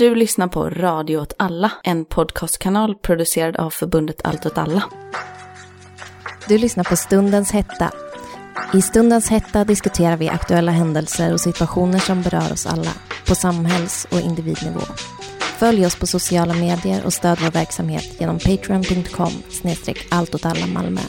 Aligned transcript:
Du 0.00 0.14
lyssnar 0.14 0.48
på 0.48 0.70
Radio 0.70 1.16
åt 1.16 1.32
alla, 1.38 1.72
en 1.84 2.04
podcastkanal 2.04 2.94
producerad 2.94 3.56
av 3.56 3.70
förbundet 3.70 4.20
Allt 4.24 4.46
åt 4.46 4.58
alla. 4.58 4.82
Du 6.48 6.58
lyssnar 6.58 6.84
på 6.84 6.96
Stundens 6.96 7.52
hetta. 7.52 7.92
I 8.74 8.82
Stundens 8.82 9.30
hetta 9.30 9.64
diskuterar 9.64 10.16
vi 10.16 10.28
aktuella 10.28 10.72
händelser 10.72 11.32
och 11.32 11.40
situationer 11.40 11.98
som 11.98 12.22
berör 12.22 12.52
oss 12.52 12.66
alla, 12.66 12.90
på 13.28 13.34
samhälls 13.34 14.06
och 14.10 14.20
individnivå. 14.20 14.80
Följ 15.40 15.86
oss 15.86 15.96
på 15.96 16.06
sociala 16.06 16.54
medier 16.54 17.04
och 17.04 17.12
stöd 17.12 17.38
vår 17.42 17.50
verksamhet 17.50 18.20
genom 18.20 18.38
patreon.com 18.38 19.32
snedstreck 19.48 20.06
Malmö. 20.74 21.00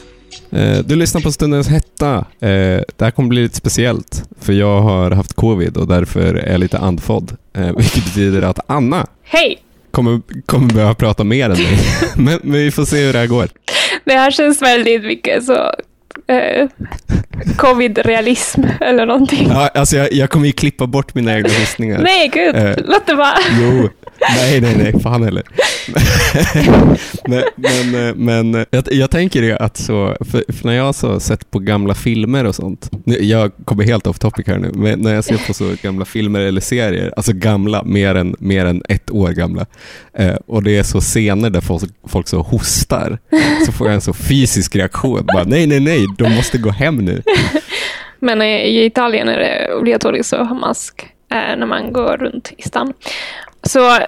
Eh, 0.52 0.78
du 0.84 0.96
lyssnar 0.96 1.20
på 1.20 1.32
Stundens 1.32 1.68
hetta. 1.68 2.14
Eh, 2.40 2.48
det 2.96 3.00
här 3.00 3.10
kommer 3.10 3.28
bli 3.28 3.42
lite 3.42 3.56
speciellt, 3.56 4.22
för 4.40 4.52
jag 4.52 4.80
har 4.80 5.10
haft 5.10 5.32
covid 5.32 5.76
och 5.76 5.88
därför 5.88 6.34
är 6.34 6.50
jag 6.52 6.60
lite 6.60 6.78
andfådd. 6.78 7.36
Eh, 7.56 7.72
vilket 7.76 8.04
betyder 8.04 8.42
att 8.42 8.58
Anna 8.66 9.06
Hej! 9.24 9.58
kommer, 9.90 10.20
kommer 10.46 10.74
behöva 10.74 10.94
prata 10.94 11.24
mer 11.24 11.44
än 11.44 11.56
mig. 11.56 11.78
men, 12.16 12.40
men 12.42 12.52
vi 12.60 12.70
får 12.70 12.84
se 12.84 12.96
hur 13.04 13.12
det 13.12 13.18
här 13.18 13.26
går. 13.26 13.48
Det 14.04 14.12
här 14.12 14.30
känns 14.30 14.62
väldigt 14.62 15.02
mycket 15.04 15.44
så 15.44 15.52
eh, 16.32 16.68
covid-realism 17.56 18.64
eller 18.80 19.06
någonting. 19.06 19.48
Ja, 19.48 19.68
alltså 19.74 19.96
jag, 19.96 20.12
jag 20.12 20.30
kommer 20.30 20.46
ju 20.46 20.52
klippa 20.52 20.86
bort 20.86 21.14
mina 21.14 21.34
egna 21.36 21.48
hissningar. 21.48 21.98
Nej, 22.02 22.28
gud, 22.34 22.56
Eh, 22.56 22.76
låt 22.84 23.06
det 23.06 23.14
vara. 23.14 23.34
Jo, 23.60 23.88
nej, 24.36 24.60
nej, 24.60 24.76
nej, 24.76 25.02
fan 25.02 25.22
heller. 25.22 25.42
men 27.28 27.42
men, 27.56 28.16
men 28.16 28.66
jag, 28.70 28.84
jag 28.90 29.10
tänker 29.10 29.42
ju 29.42 29.52
att 29.52 29.76
så, 29.76 30.16
för, 30.20 30.52
för 30.52 30.66
när 30.66 30.72
jag 30.72 30.84
har 30.84 30.92
så 30.92 31.20
sett 31.20 31.50
på 31.50 31.58
gamla 31.58 31.94
filmer 31.94 32.44
och 32.44 32.54
sånt, 32.54 32.90
jag 33.04 33.52
kommer 33.64 33.84
helt 33.84 34.06
off 34.06 34.18
topic 34.18 34.46
här 34.46 34.58
nu, 34.58 34.70
men 34.74 35.00
när 35.00 35.14
jag 35.14 35.24
ser 35.24 35.46
på 35.46 35.54
så 35.54 35.74
gamla 35.82 36.04
filmer 36.04 36.40
eller 36.40 36.60
serier, 36.60 37.12
alltså 37.16 37.32
gamla, 37.32 37.82
mer 37.82 38.14
än, 38.14 38.36
mer 38.38 38.66
än 38.66 38.82
ett 38.88 39.10
år 39.10 39.28
gamla, 39.28 39.66
eh, 40.14 40.36
och 40.46 40.62
det 40.62 40.78
är 40.78 40.82
så 40.82 41.00
scener 41.00 41.50
där 41.50 41.60
folk, 41.60 41.82
folk 42.08 42.28
så 42.28 42.42
hostar, 42.42 43.18
så 43.66 43.72
får 43.72 43.86
jag 43.86 43.94
en 43.94 44.00
så 44.00 44.12
fysisk 44.12 44.76
reaktion, 44.76 45.26
bara, 45.34 45.44
nej, 45.44 45.66
nej, 45.66 45.80
nej, 45.80 46.06
de 46.18 46.34
måste 46.34 46.58
gå 46.58 46.70
hem 46.70 46.96
nu. 46.96 47.22
Men 48.20 48.42
i 48.42 48.84
Italien 48.84 49.28
är 49.28 49.38
det 49.38 49.74
obligatoriskt 49.74 50.32
att 50.32 50.48
ha 50.48 50.54
mask 50.54 51.06
eh, 51.32 51.56
när 51.58 51.66
man 51.66 51.92
går 51.92 52.16
runt 52.16 52.52
i 52.56 52.62
stan. 52.62 52.92
Så 53.62 53.98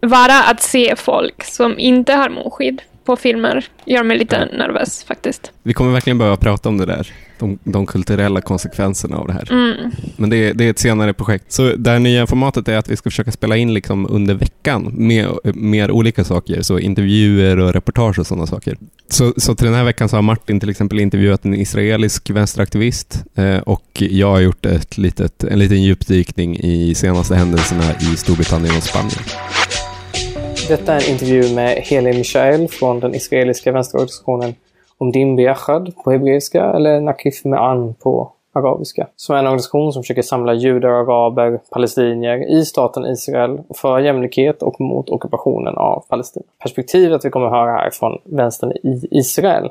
bara 0.00 0.42
att 0.42 0.62
se 0.62 0.96
folk 0.96 1.44
som 1.44 1.78
inte 1.78 2.12
har 2.12 2.28
munskydd 2.28 2.82
på 3.04 3.16
filmer 3.16 3.66
gör 3.84 4.02
mig 4.02 4.18
lite 4.18 4.44
nervös 4.44 5.04
faktiskt. 5.04 5.52
Vi 5.62 5.72
kommer 5.72 5.92
verkligen 5.92 6.18
behöva 6.18 6.36
prata 6.36 6.68
om 6.68 6.78
det 6.78 6.86
där, 6.86 7.12
de, 7.38 7.58
de 7.64 7.86
kulturella 7.86 8.40
konsekvenserna 8.40 9.16
av 9.16 9.26
det 9.26 9.32
här. 9.32 9.52
Mm. 9.52 9.90
Men 10.16 10.30
det 10.30 10.36
är, 10.36 10.54
det 10.54 10.64
är 10.64 10.70
ett 10.70 10.78
senare 10.78 11.12
projekt. 11.12 11.52
Så 11.52 11.72
det 11.76 11.90
här 11.90 11.98
nya 11.98 12.26
formatet 12.26 12.68
är 12.68 12.76
att 12.76 12.88
vi 12.88 12.96
ska 12.96 13.10
försöka 13.10 13.32
spela 13.32 13.56
in 13.56 13.74
liksom 13.74 14.06
under 14.10 14.34
veckan 14.34 14.92
med 14.94 15.26
mer 15.44 15.90
olika 15.90 16.24
saker, 16.24 16.62
så 16.62 16.78
intervjuer 16.78 17.58
och 17.58 17.72
reportage 17.72 18.18
och 18.18 18.26
sådana 18.26 18.46
saker. 18.46 18.76
Så, 19.08 19.34
så 19.36 19.54
till 19.54 19.66
den 19.66 19.74
här 19.74 19.84
veckan 19.84 20.08
så 20.08 20.16
har 20.16 20.22
Martin 20.22 20.60
till 20.60 20.70
exempel 20.70 21.00
intervjuat 21.00 21.44
en 21.44 21.54
israelisk 21.54 22.30
vänsteraktivist 22.30 23.24
eh, 23.34 23.58
och 23.58 23.88
jag 23.96 24.30
har 24.30 24.40
gjort 24.40 24.66
ett 24.66 24.98
litet, 24.98 25.44
en 25.44 25.58
liten 25.58 25.82
djupdykning 25.82 26.56
i 26.56 26.94
senaste 26.94 27.34
händelserna 27.34 27.84
i 28.00 28.16
Storbritannien 28.16 28.76
och 28.76 28.82
Spanien. 28.82 29.20
Detta 30.68 30.92
är 30.92 31.04
en 31.04 31.12
intervju 31.12 31.54
med 31.54 31.76
Heli 31.76 32.12
Mishael 32.18 32.68
från 32.68 33.00
den 33.00 33.14
israeliska 33.14 33.72
vänsterorganisationen 33.72 34.54
Omdim 34.98 35.36
Biachad 35.36 35.92
på 36.04 36.10
hebreiska 36.10 36.64
eller 36.64 37.00
Nakif 37.00 37.44
Me'an 37.44 37.94
på 37.94 38.32
arabiska. 38.52 39.06
Som 39.16 39.34
är 39.34 39.38
en 39.38 39.46
organisation 39.46 39.92
som 39.92 40.02
försöker 40.02 40.22
samla 40.22 40.54
judar, 40.54 40.88
araber, 40.88 41.60
palestinier 41.70 42.58
i 42.58 42.64
staten 42.64 43.06
Israel 43.06 43.60
för 43.74 43.98
jämlikhet 43.98 44.62
och 44.62 44.80
mot 44.80 45.10
ockupationen 45.10 45.76
av 45.76 46.04
Palestina. 46.08 46.46
Perspektivet 46.58 47.24
vi 47.24 47.30
kommer 47.30 47.46
att 47.46 47.52
höra 47.52 47.70
här 47.70 47.90
från 47.90 48.18
vänstern 48.24 48.72
i 48.72 49.08
Israel 49.10 49.70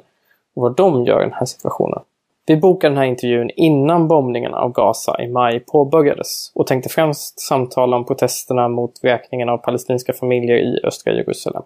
och 0.55 0.61
vad 0.61 0.75
de 0.75 1.05
gör 1.05 1.21
i 1.21 1.23
den 1.23 1.33
här 1.33 1.45
situationen. 1.45 1.99
Vi 2.45 2.57
bokade 2.57 2.91
den 2.91 2.97
här 2.97 3.05
intervjun 3.05 3.49
innan 3.55 4.07
bombningen 4.07 4.53
av 4.53 4.71
Gaza 4.71 5.23
i 5.23 5.27
maj 5.27 5.59
påbörjades 5.59 6.51
och 6.55 6.67
tänkte 6.67 6.89
främst 6.89 7.39
samtala 7.39 7.97
om 7.97 8.05
protesterna 8.05 8.67
mot 8.67 8.91
vräkningen 9.03 9.49
av 9.49 9.57
palestinska 9.57 10.13
familjer 10.13 10.55
i 10.57 10.79
östra 10.83 11.13
Jerusalem. 11.13 11.63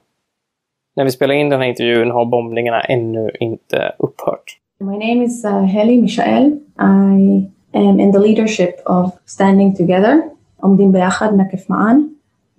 När 0.95 1.03
vi 1.03 1.11
spelar 1.11 1.33
in 1.33 1.49
den 1.49 1.59
här 1.59 1.67
intervjun 1.67 2.11
har 2.11 2.25
bombningarna 2.25 2.81
ännu 2.81 3.31
inte 3.39 3.95
upphört. 3.99 4.57
My 4.79 4.93
name 4.93 5.23
is 5.23 5.45
uh, 5.45 5.63
Heli 5.63 6.01
Mishael. 6.01 6.59
I 6.79 7.51
am 7.73 7.99
in 7.99 8.11
the 8.11 8.19
leadership 8.19 8.75
of 8.85 9.11
Standing 9.25 9.75
Together, 9.75 10.21
Omdim 10.59 10.91
Be'achad 10.91 11.35
Nakif 11.35 11.67
Ma'an. 11.67 12.09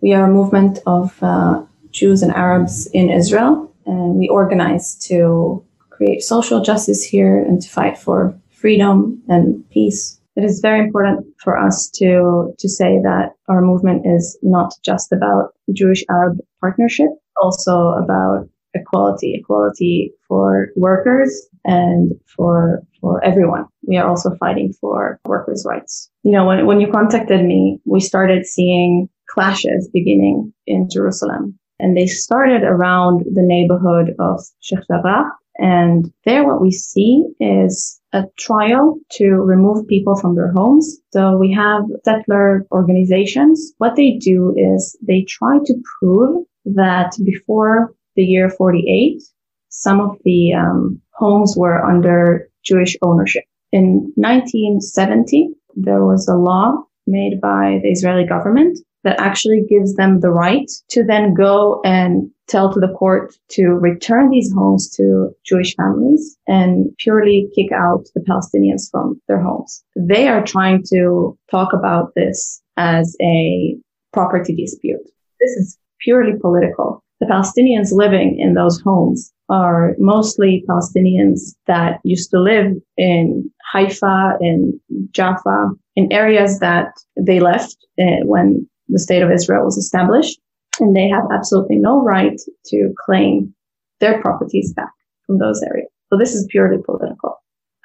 We 0.03 0.17
are 0.17 0.25
a 0.25 0.29
movement 0.29 0.83
of 0.87 1.23
uh, 1.23 1.55
Jews 1.93 2.23
and 2.23 2.33
Arabs 2.33 2.87
in 2.93 3.11
Israel, 3.11 3.69
and 3.87 4.19
we 4.19 4.29
organize 4.29 5.09
to 5.09 5.63
create 5.99 6.23
social 6.23 6.61
justice 6.63 7.03
here 7.05 7.43
and 7.43 7.61
to 7.61 7.69
fight 7.69 7.99
for 7.99 8.33
freedom 8.51 9.21
and 9.29 9.69
peace. 9.71 10.21
It 10.37 10.45
is 10.45 10.61
very 10.61 10.81
important 10.87 11.27
for 11.43 11.59
us 11.59 11.91
to, 11.97 12.55
to 12.57 12.69
say 12.69 13.01
that 13.03 13.33
our 13.49 13.61
movement 13.61 14.07
is 14.07 14.39
not 14.43 14.73
just 14.85 15.13
about 15.13 15.53
Jewish-Arab 15.73 16.39
partnership, 16.61 17.09
also 17.43 17.91
about 18.03 18.49
equality, 18.75 19.35
equality 19.41 20.13
for 20.29 20.69
workers 20.77 21.31
and 21.65 22.13
for 22.25 22.83
for 23.01 23.23
everyone. 23.25 23.67
We 23.87 23.97
are 23.97 24.09
also 24.09 24.35
fighting 24.41 24.73
for 24.81 25.21
workers' 25.25 25.65
rights. 25.69 26.11
You 26.23 26.33
know, 26.33 26.45
when, 26.45 26.67
when 26.67 26.81
you 26.81 26.91
contacted 26.91 27.45
me, 27.45 27.81
we 27.85 28.01
started 28.01 28.47
seeing 28.47 29.09
clashes 29.29 29.89
beginning 29.93 30.53
in 30.67 30.89
Jerusalem. 30.91 31.59
And 31.81 31.97
they 31.97 32.07
started 32.07 32.63
around 32.65 33.25
the 33.33 33.43
neighborhood 33.43 34.15
of 34.19 34.41
Sheikh 34.61 34.81
Jarrah. 34.91 35.31
And 35.59 36.13
there 36.25 36.47
what 36.47 36.61
we 36.61 36.71
see 36.71 37.25
is 37.41 38.01
a 38.13 38.25
trial 38.39 38.99
to 39.13 39.31
remove 39.31 39.89
people 39.89 40.15
from 40.15 40.37
their 40.37 40.53
homes. 40.53 40.99
So 41.13 41.37
we 41.37 41.53
have 41.53 41.83
settler 42.05 42.67
organizations. 42.71 43.73
What 43.79 43.97
they 43.97 44.19
do 44.21 44.55
is 44.57 44.97
they 45.07 45.23
try 45.23 45.59
to 45.65 45.75
prove 45.99 46.47
that 46.65 47.13
before 47.25 47.93
the 48.15 48.23
year 48.23 48.51
48, 48.51 49.21
some 49.69 50.01
of 50.01 50.17
the 50.25 50.55
um, 50.55 51.01
homes 51.13 51.55
were 51.57 51.85
under 51.85 52.49
Jewish 52.65 52.97
ownership. 53.03 53.45
In 53.73 54.13
1970, 54.17 55.49
there 55.77 56.05
was 56.05 56.27
a 56.29 56.37
law 56.37 56.85
made 57.07 57.41
by 57.41 57.81
the 57.83 57.91
Israeli 57.91 58.27
government 58.27 58.79
that 59.05 59.21
actually 59.21 59.65
gives 59.69 59.95
them 59.95 60.21
the 60.21 60.31
right 60.31 60.71
to 60.91 61.05
then 61.05 61.35
go 61.35 61.81
and 61.85 62.31
tell 62.49 62.73
to 62.73 62.81
the 62.81 62.95
court 62.95 63.35
to 63.51 63.69
return 63.69 64.31
these 64.31 64.53
homes 64.53 64.89
to 64.97 65.31
Jewish 65.45 65.77
families 65.77 66.37
and 66.47 66.91
purely 66.99 67.49
kick 67.55 67.71
out 67.73 68.07
the 68.15 68.21
Palestinians 68.21 68.91
from 68.91 69.21
their 69.29 69.41
homes. 69.41 69.85
They 69.95 70.29
are 70.29 70.45
trying 70.45 70.83
to 70.91 71.39
talk 71.51 71.73
about 71.73 72.15
this 72.15 72.63
as 72.77 73.17
a 73.21 73.77
property 74.13 74.55
dispute. 74.55 75.05
This 75.41 75.51
is 75.53 75.79
purely 76.01 76.39
political. 76.41 77.05
The 77.21 77.27
Palestinians 77.27 77.93
living 77.93 78.39
in 78.39 78.55
those 78.55 78.81
homes 78.81 79.33
are 79.49 79.95
mostly 79.99 80.65
Palestinians 80.69 81.55
that 81.67 82.01
used 82.05 82.31
to 82.31 82.41
live 82.41 82.75
in 82.97 83.51
Haifa 83.73 84.37
and 84.41 84.75
Jaffa, 85.11 85.71
in 85.97 86.13
areas 86.13 86.61
that 86.61 86.93
they 87.17 87.41
left 87.41 87.77
uh, 88.01 88.25
when 88.25 88.69
the 88.89 88.99
state 88.99 89.23
of 89.23 89.31
Israel 89.31 89.65
was 89.65 89.77
established. 89.77 90.39
And 90.81 90.95
they 90.95 91.09
have 91.09 91.25
absolutely 91.33 91.77
no 91.77 92.03
right 92.03 92.41
to 92.67 92.95
claim 93.05 93.55
their 94.01 94.21
properties 94.21 94.73
back 94.75 94.93
from 95.27 95.39
those 95.39 95.63
areas. 95.63 95.89
So 96.11 96.19
this 96.19 96.35
is 96.35 96.47
purely 96.51 96.83
political. 96.83 97.37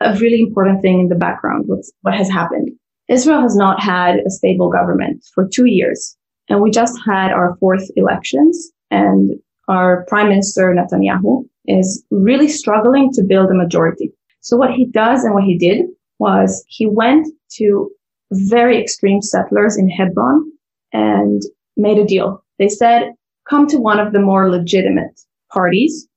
A 0.01 0.15
really 0.17 0.41
important 0.41 0.81
thing 0.81 0.99
in 0.99 1.07
the 1.09 1.15
background, 1.15 1.65
what 2.01 2.13
has 2.13 2.29
happened. 2.29 2.69
Israel 3.09 3.41
has 3.41 3.55
not 3.55 3.81
had 3.81 4.19
a 4.25 4.29
stable 4.29 4.69
government 4.69 5.23
for 5.33 5.47
two 5.47 5.65
years. 5.65 6.17
And 6.49 6.61
we 6.61 6.71
just 6.71 6.99
had 7.05 7.31
our 7.31 7.55
fourth 7.59 7.89
elections 7.95 8.71
and 8.91 9.31
our 9.67 10.05
prime 10.07 10.29
minister 10.29 10.73
Netanyahu 10.73 11.45
is 11.65 12.03
really 12.11 12.49
struggling 12.49 13.11
to 13.13 13.23
build 13.23 13.49
a 13.49 13.53
majority. 13.53 14.11
So 14.41 14.57
what 14.57 14.71
he 14.71 14.85
does 14.85 15.23
and 15.23 15.33
what 15.33 15.43
he 15.43 15.57
did 15.57 15.85
was 16.19 16.63
he 16.67 16.85
went 16.85 17.27
to 17.57 17.89
very 18.31 18.81
extreme 18.81 19.21
settlers 19.21 19.77
in 19.77 19.89
Hebron 19.89 20.51
and 20.91 21.41
made 21.77 21.97
a 21.97 22.05
deal. 22.05 22.42
They 22.59 22.69
said, 22.69 23.11
come 23.49 23.67
to 23.67 23.77
one 23.77 23.99
of 23.99 24.13
the 24.13 24.19
more 24.19 24.49
legitimate 24.49 25.19
parties. 25.51 26.07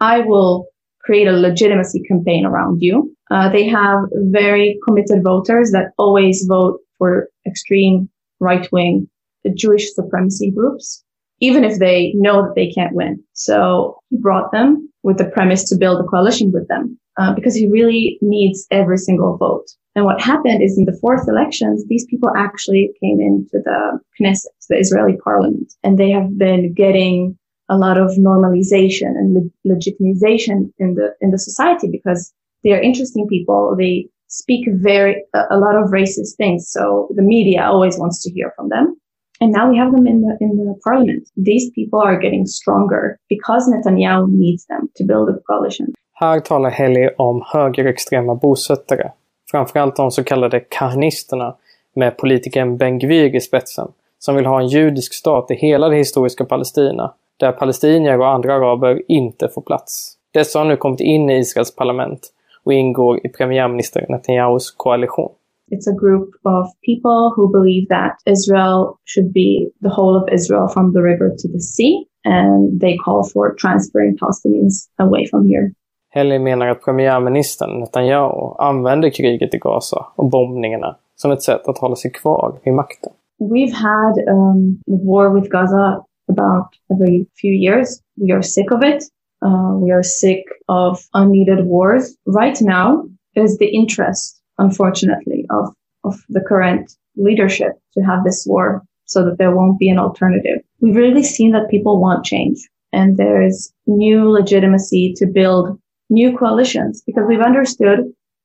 I 0.00 0.20
will 0.20 0.66
create 1.00 1.28
a 1.28 1.32
legitimacy 1.32 2.02
campaign 2.08 2.46
around 2.46 2.78
you. 2.80 3.14
Uh, 3.30 3.48
they 3.50 3.66
have 3.68 3.98
very 4.14 4.78
committed 4.86 5.22
voters 5.22 5.70
that 5.72 5.92
always 5.98 6.46
vote 6.48 6.80
for 6.98 7.28
extreme 7.46 8.08
right 8.40 8.70
wing 8.72 9.08
Jewish 9.54 9.92
supremacy 9.92 10.50
groups, 10.50 11.04
even 11.40 11.64
if 11.64 11.78
they 11.78 12.12
know 12.14 12.42
that 12.42 12.54
they 12.54 12.70
can't 12.70 12.94
win. 12.94 13.22
So 13.34 13.98
he 14.08 14.16
brought 14.16 14.52
them 14.52 14.90
with 15.02 15.18
the 15.18 15.26
premise 15.26 15.68
to 15.68 15.76
build 15.76 16.00
a 16.00 16.04
coalition 16.04 16.50
with 16.52 16.66
them 16.68 16.98
uh, 17.18 17.34
because 17.34 17.54
he 17.54 17.70
really 17.70 18.18
needs 18.22 18.66
every 18.70 18.96
single 18.96 19.36
vote. 19.36 19.66
And 19.94 20.04
what 20.04 20.20
happened 20.20 20.62
is 20.62 20.76
in 20.76 20.86
the 20.86 20.98
fourth 21.00 21.28
elections, 21.28 21.84
these 21.86 22.04
people 22.06 22.30
actually 22.36 22.90
came 23.00 23.20
into 23.20 23.62
the 23.64 24.00
Knesset, 24.20 24.46
the 24.68 24.76
Israeli 24.76 25.16
parliament, 25.22 25.72
and 25.84 25.98
they 25.98 26.10
have 26.10 26.36
been 26.36 26.74
getting 26.74 27.38
a 27.68 27.78
lot 27.78 27.96
of 27.96 28.10
normalization 28.18 29.10
and 29.18 29.34
le- 29.34 29.74
legitimization 29.74 30.72
in 30.78 30.94
the 30.94 31.14
in 31.20 31.30
the 31.30 31.38
society 31.38 31.88
because 31.90 32.32
they 32.62 32.72
are 32.72 32.80
interesting 32.80 33.26
people. 33.28 33.74
They 33.78 34.08
speak 34.26 34.66
very 34.72 35.22
a, 35.32 35.42
a 35.50 35.58
lot 35.58 35.76
of 35.76 35.90
racist 35.90 36.36
things, 36.36 36.68
so 36.70 37.08
the 37.14 37.22
media 37.22 37.64
always 37.64 37.96
wants 37.96 38.22
to 38.24 38.30
hear 38.30 38.52
from 38.56 38.68
them. 38.68 38.96
And 39.40 39.52
now 39.52 39.70
we 39.70 39.76
have 39.78 39.92
them 39.92 40.06
in 40.06 40.22
the 40.22 40.36
in 40.40 40.56
the 40.56 40.74
parliament. 40.84 41.28
These 41.36 41.70
people 41.70 42.00
are 42.00 42.18
getting 42.18 42.46
stronger 42.46 43.18
because 43.28 43.70
Netanyahu 43.72 44.28
needs 44.28 44.66
them 44.66 44.88
to 44.96 45.04
build 45.04 45.28
a 45.28 45.38
coalition. 45.46 45.86
Här 46.12 46.40
talar 46.40 46.70
Heli 46.70 47.08
om 47.16 47.42
högerextrema 47.52 48.34
bosättare. 48.34 49.12
Framförallt 49.54 49.96
de 49.96 50.10
så 50.10 50.24
kallade 50.24 50.60
kahnisterna 50.60 51.54
med 51.94 52.16
politikern 52.16 52.76
Ben 52.76 52.98
Gvir 52.98 53.34
i 53.34 53.40
spetsen 53.40 53.88
som 54.18 54.36
vill 54.36 54.46
ha 54.46 54.60
en 54.60 54.68
judisk 54.68 55.14
stat 55.14 55.50
i 55.50 55.54
hela 55.54 55.88
det 55.88 55.96
historiska 55.96 56.44
Palestina 56.44 57.14
där 57.36 57.52
palestinier 57.52 58.18
och 58.18 58.28
andra 58.28 58.54
araber 58.54 59.02
inte 59.08 59.48
får 59.48 59.62
plats. 59.62 60.12
Dessa 60.32 60.58
har 60.58 60.66
nu 60.66 60.76
kommit 60.76 61.00
in 61.00 61.30
i 61.30 61.38
Israels 61.38 61.76
parlament 61.76 62.20
och 62.64 62.72
ingår 62.72 63.26
i 63.26 63.28
premiärminister 63.28 64.06
Netanyahus 64.08 64.70
koalition. 64.70 65.32
It's 65.72 65.88
a 65.88 65.96
group 66.00 66.28
of 66.44 66.66
people 66.86 67.32
who 67.36 67.48
believe 67.48 67.86
that 67.88 68.16
Israel 68.26 68.86
should 69.04 69.32
be 69.32 69.70
the 69.82 69.94
whole 69.96 70.16
of 70.22 70.28
Israel 70.32 70.68
from 70.68 70.92
the 70.92 71.00
river 71.00 71.28
to 71.30 71.48
the 71.48 71.60
sea, 71.60 71.94
and 72.24 72.80
they 72.80 72.96
call 73.04 73.22
for 73.32 73.54
transferring 73.62 74.18
Palestinians 74.18 74.74
away 74.98 75.26
from 75.30 75.48
here. 75.48 75.72
Menar 76.14 76.66
att 76.66 76.84
premiärministern 76.84 77.80
Netanyahu 77.80 78.54
använder 78.58 79.10
kriget 79.10 79.54
i 79.54 79.58
Gaza 79.58 80.06
och 80.16 80.30
bombningarna 80.30 80.96
som 81.16 81.32
ett 81.32 81.42
sätt 81.42 81.68
att 81.68 81.78
hålla 81.78 81.96
sig 81.96 82.12
kvar 82.12 82.58
makten. 82.72 83.12
We've 83.40 83.72
had 83.72 84.18
um, 84.28 84.80
war 84.86 85.34
with 85.34 85.50
Gaza 85.50 86.04
about 86.28 86.66
every 86.90 87.26
few 87.40 87.52
years. 87.52 87.88
We 88.16 88.32
are 88.34 88.42
sick 88.42 88.72
of 88.72 88.82
it. 88.84 89.02
Uh, 89.44 89.78
we 89.84 89.92
are 89.92 90.02
sick 90.02 90.44
of 90.68 90.98
unneeded 91.12 91.66
wars. 91.66 92.16
Right 92.26 92.60
now, 92.60 93.04
it 93.34 93.42
is 93.44 93.58
the 93.58 93.66
interest, 93.66 94.42
unfortunately, 94.58 95.46
of, 95.50 95.74
of 96.04 96.14
the 96.28 96.40
current 96.48 96.92
leadership 97.16 97.72
to 97.94 98.00
have 98.00 98.24
this 98.24 98.44
war 98.46 98.82
so 99.04 99.24
that 99.24 99.36
there 99.38 99.50
won't 99.50 99.78
be 99.78 99.90
an 99.90 99.98
alternative. 99.98 100.60
We've 100.80 100.96
really 100.96 101.22
seen 101.22 101.52
that 101.52 101.70
people 101.70 102.00
want 102.00 102.24
change 102.24 102.58
and 102.92 103.16
there's 103.16 103.72
new 103.86 104.30
legitimacy 104.30 105.14
to 105.16 105.26
build 105.26 105.78
new 106.10 106.36
coalitions 106.36 107.02
because 107.06 107.24
we've 107.28 107.40
understood 107.40 108.00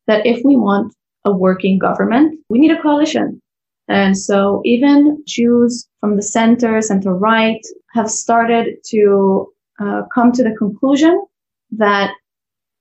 that 0.07 0.25
if 0.25 0.41
we 0.43 0.55
want 0.55 0.93
a 1.25 1.35
working 1.35 1.77
government, 1.77 2.39
we 2.49 2.59
need 2.59 2.71
a 2.71 2.81
coalition. 2.81 3.41
And 3.87 4.17
so 4.17 4.61
even 4.65 5.21
Jews 5.25 5.87
from 5.99 6.15
the 6.15 6.21
center, 6.21 6.81
center 6.81 7.13
right 7.13 7.61
have 7.93 8.09
started 8.09 8.75
to 8.89 9.47
uh, 9.79 10.03
come 10.13 10.31
to 10.33 10.43
the 10.43 10.55
conclusion 10.57 11.25
that 11.71 12.11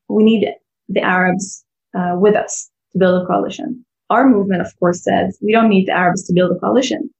we 0.09 0.23
need 0.25 0.49
the 0.89 1.01
Arabs 1.01 1.65
uh, 1.97 2.15
with 2.17 2.35
us 2.35 2.71
to 2.93 2.99
build 2.99 3.23
a 3.23 3.27
coalition. 3.27 3.85
Our 4.11 4.29
movement, 4.29 4.63
of 4.63 4.79
course, 4.79 5.03
says 5.03 5.39
we 5.43 5.53
don't 5.53 5.69
need 5.69 5.87
the 5.87 5.93
Arabs 5.93 6.27
to 6.27 6.33
build 6.33 6.55
a 6.55 6.59
coalition. 6.59 7.11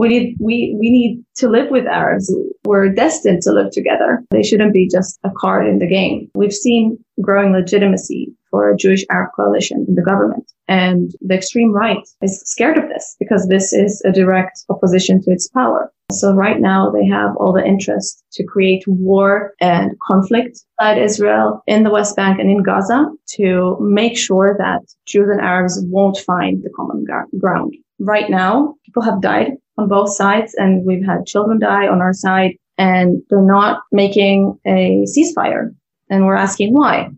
We 0.00 0.08
need, 0.08 0.36
we, 0.40 0.74
we 0.80 0.90
need 0.90 1.22
to 1.36 1.48
live 1.50 1.70
with 1.70 1.86
Arabs. 1.86 2.34
We're 2.64 2.88
destined 2.88 3.42
to 3.42 3.52
live 3.52 3.70
together. 3.70 4.24
They 4.30 4.42
shouldn't 4.42 4.72
be 4.72 4.88
just 4.88 5.18
a 5.24 5.30
card 5.36 5.66
in 5.66 5.78
the 5.78 5.86
game. 5.86 6.30
We've 6.34 6.54
seen 6.54 6.96
growing 7.20 7.52
legitimacy 7.52 8.32
for 8.50 8.70
a 8.70 8.76
Jewish 8.78 9.04
Arab 9.10 9.32
coalition 9.36 9.84
in 9.86 9.96
the 9.96 10.02
government. 10.02 10.50
And 10.68 11.12
the 11.20 11.34
extreme 11.34 11.72
right 11.72 12.02
is 12.22 12.40
scared 12.46 12.78
of 12.78 12.88
this 12.88 13.14
because 13.20 13.48
this 13.48 13.74
is 13.74 14.00
a 14.06 14.10
direct 14.10 14.64
opposition 14.70 15.20
to 15.22 15.32
its 15.32 15.48
power. 15.48 15.92
So 16.12 16.32
right 16.32 16.60
now 16.60 16.90
they 16.90 17.06
have 17.06 17.36
all 17.36 17.52
the 17.52 17.64
interest 17.64 18.24
to 18.32 18.44
create 18.44 18.84
war 18.86 19.52
and 19.60 19.92
conflict 20.08 20.64
inside 20.80 20.96
Israel 20.96 21.62
in 21.66 21.82
the 21.82 21.90
West 21.90 22.16
Bank 22.16 22.40
and 22.40 22.50
in 22.50 22.62
Gaza 22.62 23.04
to 23.36 23.76
make 23.80 24.16
sure 24.16 24.56
that 24.56 24.80
Jews 25.04 25.28
and 25.30 25.42
Arabs 25.42 25.78
won't 25.90 26.16
find 26.16 26.62
the 26.62 26.70
common 26.74 27.04
ground. 27.38 27.74
Right 27.98 28.30
now, 28.30 28.76
people 28.86 29.02
have 29.02 29.20
died 29.20 29.52
on 29.80 29.88
both 29.88 30.10
sides 30.10 30.54
and 30.54 30.84
we've 30.86 31.06
had 31.06 31.26
children 31.26 31.58
die 31.58 31.86
on 31.88 32.00
our 32.00 32.12
side 32.12 32.52
and 32.78 33.22
they're 33.28 33.52
not 33.58 33.82
making 33.92 34.58
a 34.66 35.04
ceasefire. 35.12 35.74
And 36.10 36.26
we're 36.26 36.36
asking 36.36 36.74
why. 36.74 37.08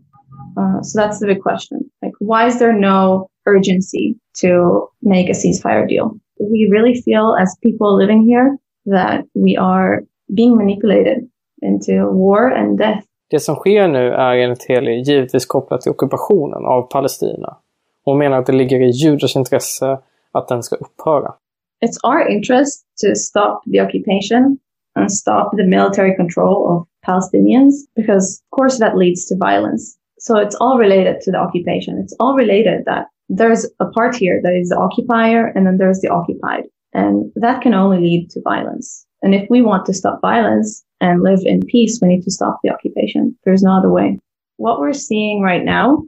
Uh, 0.57 0.83
so 0.83 1.01
that's 1.01 1.19
the 1.19 1.27
big 1.27 1.43
question. 1.43 1.91
Like, 2.03 2.13
why 2.19 2.47
is 2.47 2.59
there 2.59 2.73
no 2.73 3.29
urgency 3.47 4.17
to 4.41 4.89
make 5.01 5.29
a 5.29 5.33
ceasefire 5.33 5.89
deal? 5.89 6.19
We 6.39 6.69
really 6.71 7.01
feel 7.03 7.37
as 7.41 7.57
people 7.63 7.97
living 7.97 8.27
here 8.27 8.59
that 8.87 9.25
we 9.35 9.57
are 9.57 10.03
being 10.35 10.57
manipulated 10.57 11.19
into 11.63 11.93
war 12.11 12.49
and 12.49 12.79
death. 12.79 13.05
Det 13.31 13.41
som 13.41 13.57
sker 13.57 13.89
nu 13.89 14.13
är 14.13 14.37
enligt 14.37 14.65
Heli 14.69 15.03
givetvis 15.03 15.47
kopplat 15.47 15.81
till 15.81 15.91
ockupationen 15.91 16.65
av 16.65 16.83
Palestina. 16.83 17.57
Hon 18.05 18.19
menar 18.19 18.39
att 18.39 18.47
det 18.47 18.53
ligger 18.53 18.81
i 18.81 18.91
judars 18.91 19.37
intresse 19.37 19.99
att 20.33 20.49
den 20.49 20.63
ska 20.63 20.77
upphöra. 20.77 21.35
It's 21.83 21.99
our 22.05 22.27
interest 22.27 22.85
to 22.99 23.15
stop 23.17 23.63
the 23.67 23.81
occupation 23.81 24.59
and 24.95 25.11
stop 25.11 25.51
the 25.57 25.65
military 25.65 26.15
control 26.15 26.71
of 26.71 26.87
Palestinians 27.07 27.75
because 27.97 28.41
of 28.41 28.57
course 28.57 28.79
that 28.79 28.97
leads 28.97 29.27
to 29.27 29.37
violence. 29.37 29.99
So 30.19 30.39
it's 30.39 30.55
all 30.55 30.79
related 30.79 31.21
to 31.23 31.33
the 31.33 31.39
occupation. 31.39 31.99
It's 31.99 32.15
all 32.21 32.37
related 32.37 32.85
that 32.87 33.07
there's 33.29 33.67
a 33.81 33.87
part 33.87 34.15
here 34.15 34.41
that 34.43 34.55
is 34.55 34.69
the 34.69 34.77
occupier 34.77 35.47
and 35.49 35.67
then 35.67 35.79
there's 35.79 36.01
the 36.01 36.09
occupied. 36.09 36.65
And 36.93 37.33
that 37.35 37.63
can 37.63 37.75
only 37.75 37.99
lead 37.99 38.31
to 38.31 38.41
violence. 38.43 39.05
And 39.23 39.35
if 39.35 39.49
we 39.51 39.63
want 39.63 39.85
to 39.87 39.95
stop 39.95 40.21
violence 40.21 40.85
and 41.01 41.23
live 41.23 41.41
in 41.45 41.63
peace, 41.67 41.99
we 42.01 42.09
need 42.09 42.23
to 42.23 42.31
stop 42.31 42.59
the 42.63 42.71
occupation. 42.71 43.37
There's 43.45 43.63
no 43.63 43.73
other 43.73 43.91
way. 43.91 44.19
What 44.59 44.79
we're 44.79 44.93
seeing 44.93 45.43
right 45.43 45.65
now 45.65 46.05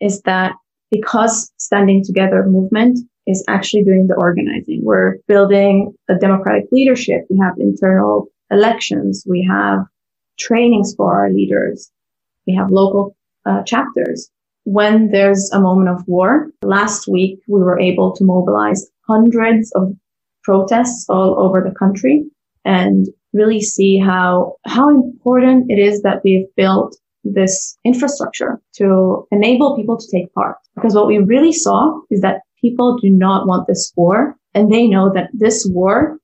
is 0.00 0.22
that 0.22 0.54
because 0.90 1.52
Standing 1.58 2.02
Together 2.04 2.44
movement 2.46 2.98
is 3.26 3.44
actually 3.48 3.84
doing 3.84 4.06
the 4.06 4.14
organizing, 4.16 4.80
we're 4.82 5.16
building 5.26 5.94
a 6.08 6.14
democratic 6.14 6.64
leadership. 6.70 7.22
We 7.30 7.38
have 7.38 7.54
internal 7.58 8.28
elections. 8.50 9.24
We 9.26 9.46
have 9.50 9.80
trainings 10.38 10.94
for 10.96 11.14
our 11.14 11.30
leaders. 11.30 11.90
We 12.46 12.54
have 12.54 12.70
local 12.70 13.16
uh, 13.46 13.62
chapters. 13.62 14.30
When 14.64 15.10
there's 15.10 15.50
a 15.52 15.60
moment 15.60 15.90
of 15.90 16.06
war, 16.06 16.50
last 16.62 17.06
week 17.06 17.40
we 17.48 17.60
were 17.60 17.78
able 17.78 18.14
to 18.16 18.24
mobilize 18.24 18.86
hundreds 19.06 19.70
of 19.72 19.92
protests 20.42 21.06
all 21.08 21.38
over 21.38 21.60
the 21.60 21.74
country 21.74 22.24
and 22.64 23.06
really 23.32 23.60
see 23.60 23.98
how, 23.98 24.54
how 24.66 24.88
important 24.88 25.70
it 25.70 25.78
is 25.78 26.02
that 26.02 26.22
we've 26.24 26.46
built 26.56 26.96
this 27.24 27.76
infrastructure 27.84 28.60
to 28.74 29.26
enable 29.32 29.76
people 29.76 29.96
to 29.96 30.06
take 30.10 30.32
part. 30.34 30.56
Because 30.74 30.94
what 30.94 31.06
we 31.06 31.18
really 31.18 31.52
saw 31.52 32.00
is 32.10 32.20
that 32.20 32.40
people 32.64 32.98
do 33.04 33.10
not 33.26 33.46
want 33.46 33.66
this 33.66 33.92
war 33.96 34.18
and 34.54 34.70
they 34.72 34.84
know 34.94 35.06
that 35.16 35.28
this 35.44 35.66
war 35.76 36.18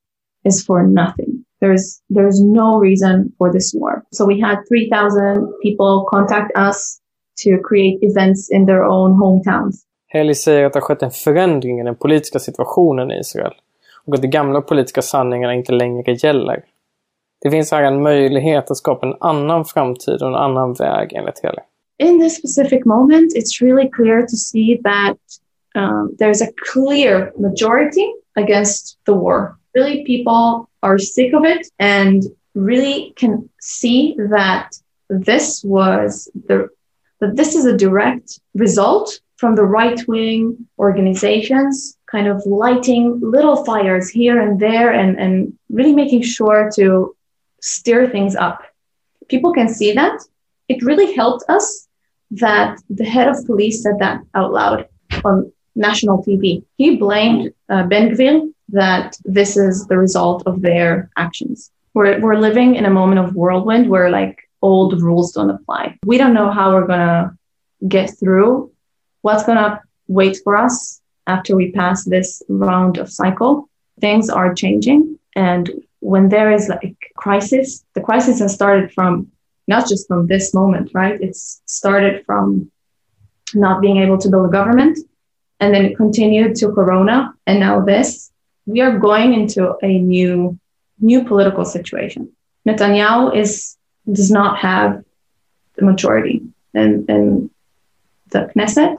is 0.45 0.67
for 0.67 0.83
nothing. 1.01 1.45
There's, 1.61 2.01
there's 2.15 2.41
no 2.41 2.69
reason 2.79 3.33
for 3.39 3.53
this 3.53 3.75
war. 3.75 4.03
So 4.13 4.25
we 4.25 4.41
had 4.41 4.57
3,000 4.69 5.53
people 5.63 6.07
contact 6.11 6.51
us 6.57 7.01
to 7.45 7.59
create 7.69 7.99
events 8.03 8.51
in 8.51 8.67
their 8.67 8.85
own 8.85 9.11
hometowns. 9.13 9.87
Haley 10.13 10.35
säger 10.35 10.65
att 10.65 10.73
det 10.73 10.77
har 10.77 10.87
skett 10.87 11.03
en 11.03 11.11
förändring 11.11 11.81
i 11.81 11.85
den 11.85 11.95
politiska 11.95 12.39
situationen 12.39 13.11
i 13.11 13.19
Israel 13.19 13.53
och 14.07 14.15
att 14.15 14.23
de 14.23 14.29
gamla 14.29 14.61
politiska 14.61 15.03
sanningarna 15.03 15.55
inte 15.55 15.73
längre 15.73 16.13
gäller. 16.13 16.65
Det 17.43 17.51
finns 17.51 17.71
här 17.73 17.83
en 17.83 18.03
möjlighet 18.03 18.71
att 18.71 18.77
skapa 18.77 19.07
en 19.07 19.15
annan 19.21 19.65
framtid 19.65 20.23
och 20.23 20.29
en 20.29 20.35
annan 20.35 20.73
väg 20.73 21.13
enligt 21.13 21.43
Haley. 21.43 21.65
In 21.99 22.21
this 22.21 22.37
specific 22.37 22.85
moment, 22.85 23.33
it's 23.37 23.61
really 23.61 23.91
clear 23.93 24.23
to 24.23 24.37
see 24.37 24.81
that 24.83 25.19
um, 25.75 26.15
there's 26.19 26.41
a 26.41 26.53
clear 26.73 27.33
majority 27.39 28.13
against 28.37 28.99
the 29.05 29.15
war. 29.15 29.59
Really, 29.75 30.05
people 30.05 30.69
are 30.83 30.99
sick 30.99 31.33
of 31.33 31.45
it 31.45 31.67
and 31.79 32.23
really 32.55 33.13
can 33.17 33.49
see 33.61 34.17
that 34.31 34.73
this 35.09 35.63
was 35.63 36.29
the 36.47 36.69
that 37.21 37.37
this 37.37 37.55
is 37.55 37.67
a 37.67 37.77
direct 37.77 38.41
result 38.55 39.21
from 39.37 39.55
the 39.55 39.65
right 39.65 40.01
wing 40.09 40.67
organizations 40.79 41.97
kind 42.11 42.27
of 42.27 42.45
lighting 42.47 43.21
little 43.23 43.65
fires 43.65 44.09
here 44.09 44.41
and 44.41 44.59
there 44.59 44.93
and, 44.93 45.19
and 45.19 45.57
really 45.69 45.95
making 45.95 46.23
sure 46.23 46.71
to 46.75 47.15
stir 47.61 48.09
things 48.09 48.35
up. 48.35 48.63
People 49.29 49.53
can 49.53 49.69
see 49.69 49.93
that. 49.93 50.19
It 50.69 50.83
really 50.83 51.15
helped 51.15 51.45
us 51.49 51.89
that 52.33 52.81
the 52.89 53.05
head 53.05 53.29
of 53.29 53.47
police 53.47 53.83
said 53.83 53.99
that 53.99 54.23
out 54.35 54.53
loud 54.53 54.89
on 55.25 55.53
national 55.75 56.23
TV. 56.25 56.65
He 56.77 56.97
blamed 56.97 57.53
uh, 57.69 57.85
Ben 57.85 58.11
Gvir 58.11 58.53
that 58.71 59.17
this 59.25 59.57
is 59.57 59.87
the 59.87 59.99
result 59.99 60.43
of 60.47 60.63
their 60.63 61.11
actions. 61.17 61.71
We're, 61.95 62.21
we're 62.21 62.37
living 62.37 62.77
in 62.77 62.85
a 62.85 62.91
moment 62.91 63.21
of 63.21 63.35
whirlwind 63.35 63.89
where 63.89 64.11
like 64.11 64.49
old 64.63 65.01
rules 65.01 65.33
don't 65.33 65.51
apply. 65.51 65.99
We 66.05 66.19
don't 66.19 66.35
know 66.35 66.51
how 66.51 66.75
we're 66.75 66.87
going 66.87 67.01
to 67.01 67.37
get 67.89 68.11
through, 68.19 68.73
what's 69.23 69.45
going 69.45 69.59
to 69.59 69.81
wait 70.07 70.39
for 70.45 70.57
us 70.57 71.01
after 71.27 71.57
we 71.57 71.73
pass 71.73 72.05
this 72.05 72.43
round 72.49 72.99
of 72.99 73.11
cycle. 73.11 73.69
Things 74.01 74.31
are 74.31 74.55
changing. 74.55 75.19
And 75.35 75.71
when 76.01 76.29
there 76.29 76.53
is 76.53 76.69
like 76.69 76.97
crisis, 77.17 77.85
the 77.95 78.01
crisis 78.01 78.39
has 78.41 78.55
started 78.55 78.93
from 78.93 79.31
not 79.69 79.89
just 79.89 80.09
from 80.09 80.27
this 80.27 80.53
moment, 80.55 80.91
right? 80.95 81.21
It's 81.21 81.63
started 81.67 82.25
from 82.25 82.71
not 83.55 83.81
being 83.81 83.99
able 83.99 84.19
to 84.19 84.29
build 84.29 84.47
a 84.47 84.53
government 84.53 84.99
and 85.61 85.75
then 85.75 85.85
it 85.85 85.97
continued 85.97 86.57
to 86.57 86.73
corona 86.73 87.35
and 87.47 87.61
now 87.61 87.81
this 87.81 88.31
we 88.67 88.81
are 88.81 88.99
going 88.99 89.35
into 89.35 89.75
a 89.83 89.99
new 89.99 90.59
new 91.01 91.25
political 91.25 91.65
situation. 91.65 92.31
Netanyahu 92.69 93.35
is 93.35 93.77
does 94.11 94.31
not 94.31 94.59
have 94.59 95.03
the 95.77 95.85
majority 95.85 96.43
in, 96.75 97.05
in 97.09 97.51
the 98.29 98.51
knesset 98.55 98.99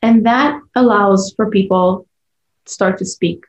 and 0.00 0.26
that 0.26 0.60
allows 0.74 1.32
for 1.36 1.50
people 1.50 2.06
to 2.66 2.72
start 2.72 2.98
to 2.98 3.04
speak. 3.04 3.44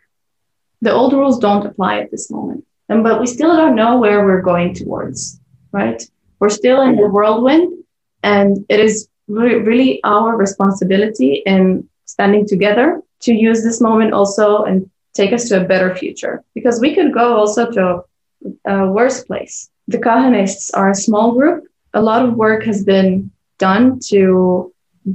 The 0.81 0.91
old 0.91 1.13
rules 1.13 1.39
don't 1.39 1.65
apply 1.65 1.99
at 1.99 2.11
this 2.11 2.29
moment 2.29 2.65
and 2.89 3.03
but 3.03 3.19
we 3.19 3.27
still 3.27 3.55
don't 3.55 3.75
know 3.75 3.97
where 3.97 4.25
we're 4.25 4.41
going 4.41 4.73
towards 4.73 5.39
right? 5.71 6.01
We're 6.39 6.49
still 6.49 6.81
in 6.81 6.95
the 6.95 7.07
whirlwind 7.07 7.83
and 8.21 8.65
it 8.69 8.79
is 8.79 9.07
re- 9.27 9.59
really 9.69 10.01
our 10.03 10.35
responsibility 10.35 11.41
in 11.45 11.89
standing 12.13 12.45
together 12.47 13.01
to 13.21 13.33
use 13.33 13.63
this 13.63 13.81
moment 13.81 14.13
also 14.13 14.63
and 14.63 14.89
take 15.13 15.33
us 15.33 15.49
to 15.49 15.59
a 15.59 15.67
better 15.71 15.95
future. 15.95 16.43
Because 16.53 16.79
we 16.79 16.93
could 16.95 17.11
go 17.13 17.35
also 17.37 17.71
to 17.71 18.03
a 18.65 18.87
worse 18.87 19.23
place. 19.23 19.69
The 19.87 19.97
kahanists 19.97 20.69
are 20.75 20.91
a 20.91 21.03
small 21.07 21.33
group. 21.37 21.63
A 21.93 22.01
lot 22.01 22.23
of 22.25 22.35
work 22.35 22.63
has 22.65 22.83
been 22.83 23.31
done 23.57 23.99
to 24.11 24.71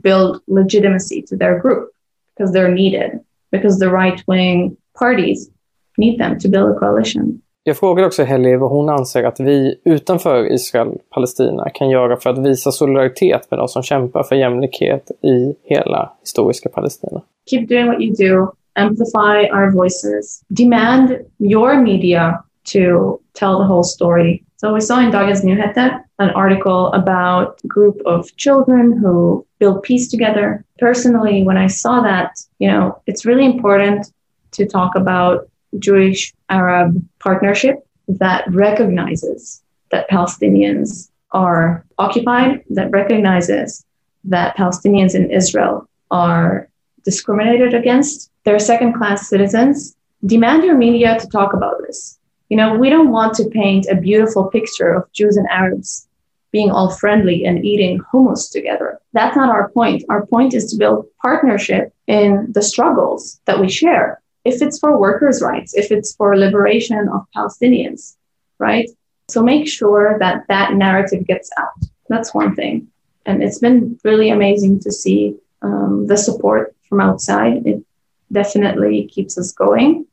build 0.06 0.42
legitimacy 0.48 1.22
to 1.28 1.36
their 1.36 1.58
group 1.60 1.92
because 2.30 2.52
they're 2.52 2.74
needed 2.82 3.20
because 3.50 3.78
the 3.78 3.90
right 3.90 4.22
wing 4.26 4.76
parties 4.96 5.50
need 5.96 6.18
them 6.18 6.38
to 6.40 6.48
build 6.48 6.76
a 6.76 6.78
coalition 6.78 7.42
Jag 7.68 7.76
frågade 7.76 8.06
också 8.06 8.22
Heli 8.22 8.56
vad 8.56 8.70
hon 8.70 8.88
anser 8.88 9.24
att 9.24 9.40
vi 9.40 9.80
utanför 9.84 10.52
Israel-Palestina 10.52 11.70
kan 11.74 11.90
göra 11.90 12.16
för 12.16 12.30
att 12.30 12.38
visa 12.38 12.72
solidaritet 12.72 13.50
med 13.50 13.58
de 13.58 13.68
som 13.68 13.82
kämpar 13.82 14.22
för 14.22 14.36
jämlikhet 14.36 15.10
i 15.10 15.54
hela 15.64 16.12
historiska 16.20 16.68
Palestina. 16.68 17.22
Keep 17.50 17.66
doing 17.68 17.86
what 17.86 18.00
you 18.00 18.14
do, 18.14 18.52
amplify 18.74 19.50
our 19.52 19.70
voices, 19.70 20.40
demand 20.48 21.10
your 21.38 21.76
media 21.82 22.44
to 22.72 23.18
tell 23.38 23.58
the 23.58 23.66
whole 23.72 23.84
story. 23.84 24.42
So 24.60 24.74
we 24.74 24.80
saw 24.80 25.02
in 25.02 25.10
Dagens 25.10 25.44
Nyheter 25.44 25.90
an 26.18 26.30
article 26.30 26.92
about 26.94 27.48
a 27.64 27.68
group 27.68 27.96
of 28.06 28.26
children 28.36 29.04
who 29.04 29.44
build 29.60 29.82
peace 29.82 30.10
together. 30.10 30.64
Personally, 30.78 31.44
when 31.44 31.64
I 31.64 31.68
saw 31.68 32.02
that, 32.02 32.30
you 32.58 32.70
know, 32.70 33.02
it's 33.06 33.26
really 33.26 33.44
important 33.44 34.06
to 34.52 34.64
talk 34.64 34.96
about 34.96 35.48
Jewish 35.78 36.32
Arab 36.48 37.04
partnership 37.18 37.86
that 38.08 38.44
recognizes 38.50 39.62
that 39.90 40.08
Palestinians 40.10 41.10
are 41.32 41.84
occupied, 41.98 42.64
that 42.70 42.90
recognizes 42.90 43.84
that 44.24 44.56
Palestinians 44.56 45.14
in 45.14 45.30
Israel 45.30 45.88
are 46.10 46.68
discriminated 47.04 47.74
against. 47.74 48.30
They're 48.44 48.58
second 48.58 48.94
class 48.94 49.28
citizens. 49.28 49.94
Demand 50.24 50.64
your 50.64 50.76
media 50.76 51.18
to 51.18 51.28
talk 51.28 51.52
about 51.52 51.76
this. 51.86 52.18
You 52.48 52.56
know, 52.56 52.74
we 52.74 52.88
don't 52.88 53.10
want 53.10 53.34
to 53.34 53.50
paint 53.50 53.86
a 53.90 53.94
beautiful 53.94 54.44
picture 54.44 54.92
of 54.94 55.12
Jews 55.12 55.36
and 55.36 55.46
Arabs 55.48 56.08
being 56.50 56.70
all 56.70 56.90
friendly 56.90 57.44
and 57.44 57.64
eating 57.64 58.00
hummus 58.10 58.50
together. 58.50 58.98
That's 59.12 59.36
not 59.36 59.50
our 59.50 59.68
point. 59.70 60.04
Our 60.08 60.24
point 60.26 60.54
is 60.54 60.70
to 60.70 60.78
build 60.78 61.06
partnership 61.20 61.92
in 62.06 62.50
the 62.52 62.62
struggles 62.62 63.38
that 63.44 63.60
we 63.60 63.68
share 63.68 64.20
if 64.48 64.62
it's 64.62 64.78
for 64.78 64.98
workers' 64.98 65.42
rights, 65.42 65.74
if 65.74 65.90
it's 65.90 66.14
for 66.16 66.36
liberation 66.36 67.08
of 67.08 67.26
Palestinians, 67.36 68.16
right? 68.58 68.88
So 69.28 69.42
make 69.42 69.68
sure 69.68 70.16
that 70.18 70.44
that 70.48 70.74
narrative 70.74 71.26
gets 71.26 71.50
out. 71.58 71.78
That's 72.08 72.34
one 72.34 72.54
thing. 72.54 72.88
And 73.26 73.42
it's 73.42 73.58
been 73.58 73.98
really 74.04 74.30
amazing 74.30 74.80
to 74.80 74.90
see 74.90 75.36
um, 75.60 76.06
the 76.06 76.16
support 76.16 76.74
from 76.88 77.00
outside. 77.00 77.66
It 77.66 77.84
definitely 78.32 79.06
keeps 79.14 79.36
us 79.36 79.52
going. 79.52 80.06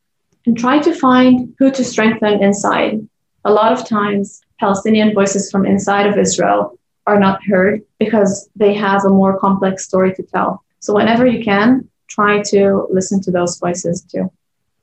And 0.46 0.58
try 0.58 0.80
to 0.80 0.94
find 0.94 1.56
who 1.58 1.72
to 1.72 1.84
strengthen 1.84 2.44
inside. 2.44 3.08
A 3.46 3.52
lot 3.52 3.72
of 3.72 3.88
times, 3.88 4.42
Palestinian 4.60 5.14
voices 5.14 5.50
from 5.50 5.66
inside 5.66 6.08
of 6.08 6.18
Israel 6.18 6.78
are 7.08 7.20
not 7.20 7.44
heard 7.46 7.82
because 8.00 8.50
they 8.56 8.74
have 8.74 9.06
a 9.06 9.10
more 9.10 9.40
complex 9.40 9.86
story 9.86 10.14
to 10.16 10.24
tell. 10.24 10.64
So, 10.80 10.94
whenever 10.94 11.26
you 11.26 11.44
can, 11.44 11.90
try 12.08 12.42
to 12.44 12.88
listen 12.92 13.22
to 13.22 13.32
those 13.32 13.58
voices 13.58 14.02
too. 14.02 14.32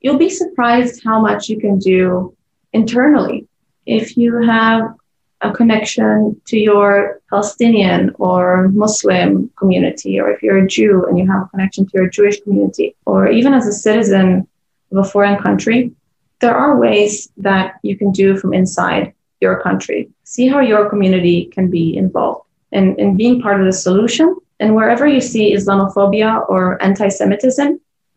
You'll 0.01 0.17
be 0.17 0.29
surprised 0.29 1.03
how 1.03 1.21
much 1.21 1.49
you 1.49 1.59
can 1.59 1.79
do 1.79 2.35
internally 2.73 3.47
if 3.85 4.17
you 4.17 4.41
have 4.41 4.95
a 5.41 5.51
connection 5.51 6.41
to 6.45 6.57
your 6.57 7.21
Palestinian 7.29 8.11
or 8.17 8.69
Muslim 8.69 9.51
community, 9.57 10.19
or 10.19 10.29
if 10.29 10.41
you're 10.41 10.63
a 10.63 10.67
Jew 10.67 11.05
and 11.05 11.19
you 11.19 11.29
have 11.29 11.43
a 11.43 11.49
connection 11.49 11.85
to 11.85 11.91
your 11.95 12.09
Jewish 12.09 12.41
community, 12.41 12.95
or 13.05 13.27
even 13.27 13.53
as 13.53 13.67
a 13.67 13.73
citizen 13.73 14.47
of 14.91 14.97
a 14.97 15.03
foreign 15.03 15.37
country, 15.41 15.91
there 16.39 16.55
are 16.55 16.79
ways 16.79 17.29
that 17.37 17.75
you 17.83 17.97
can 17.97 18.11
do 18.11 18.37
from 18.37 18.53
inside 18.53 19.13
your 19.41 19.61
country. 19.61 20.09
See 20.23 20.47
how 20.47 20.61
your 20.61 20.89
community 20.89 21.45
can 21.45 21.69
be 21.69 21.97
involved 21.97 22.47
in, 22.71 22.95
in 22.97 23.17
being 23.17 23.41
part 23.41 23.59
of 23.59 23.65
the 23.65 23.73
solution 23.73 24.37
and 24.63 24.75
wherever 24.75 25.05
you 25.05 25.21
see 25.21 25.53
Islamophobia 25.53 26.31
or 26.49 26.81
anti 26.81 27.09
Semitism, 27.09 27.69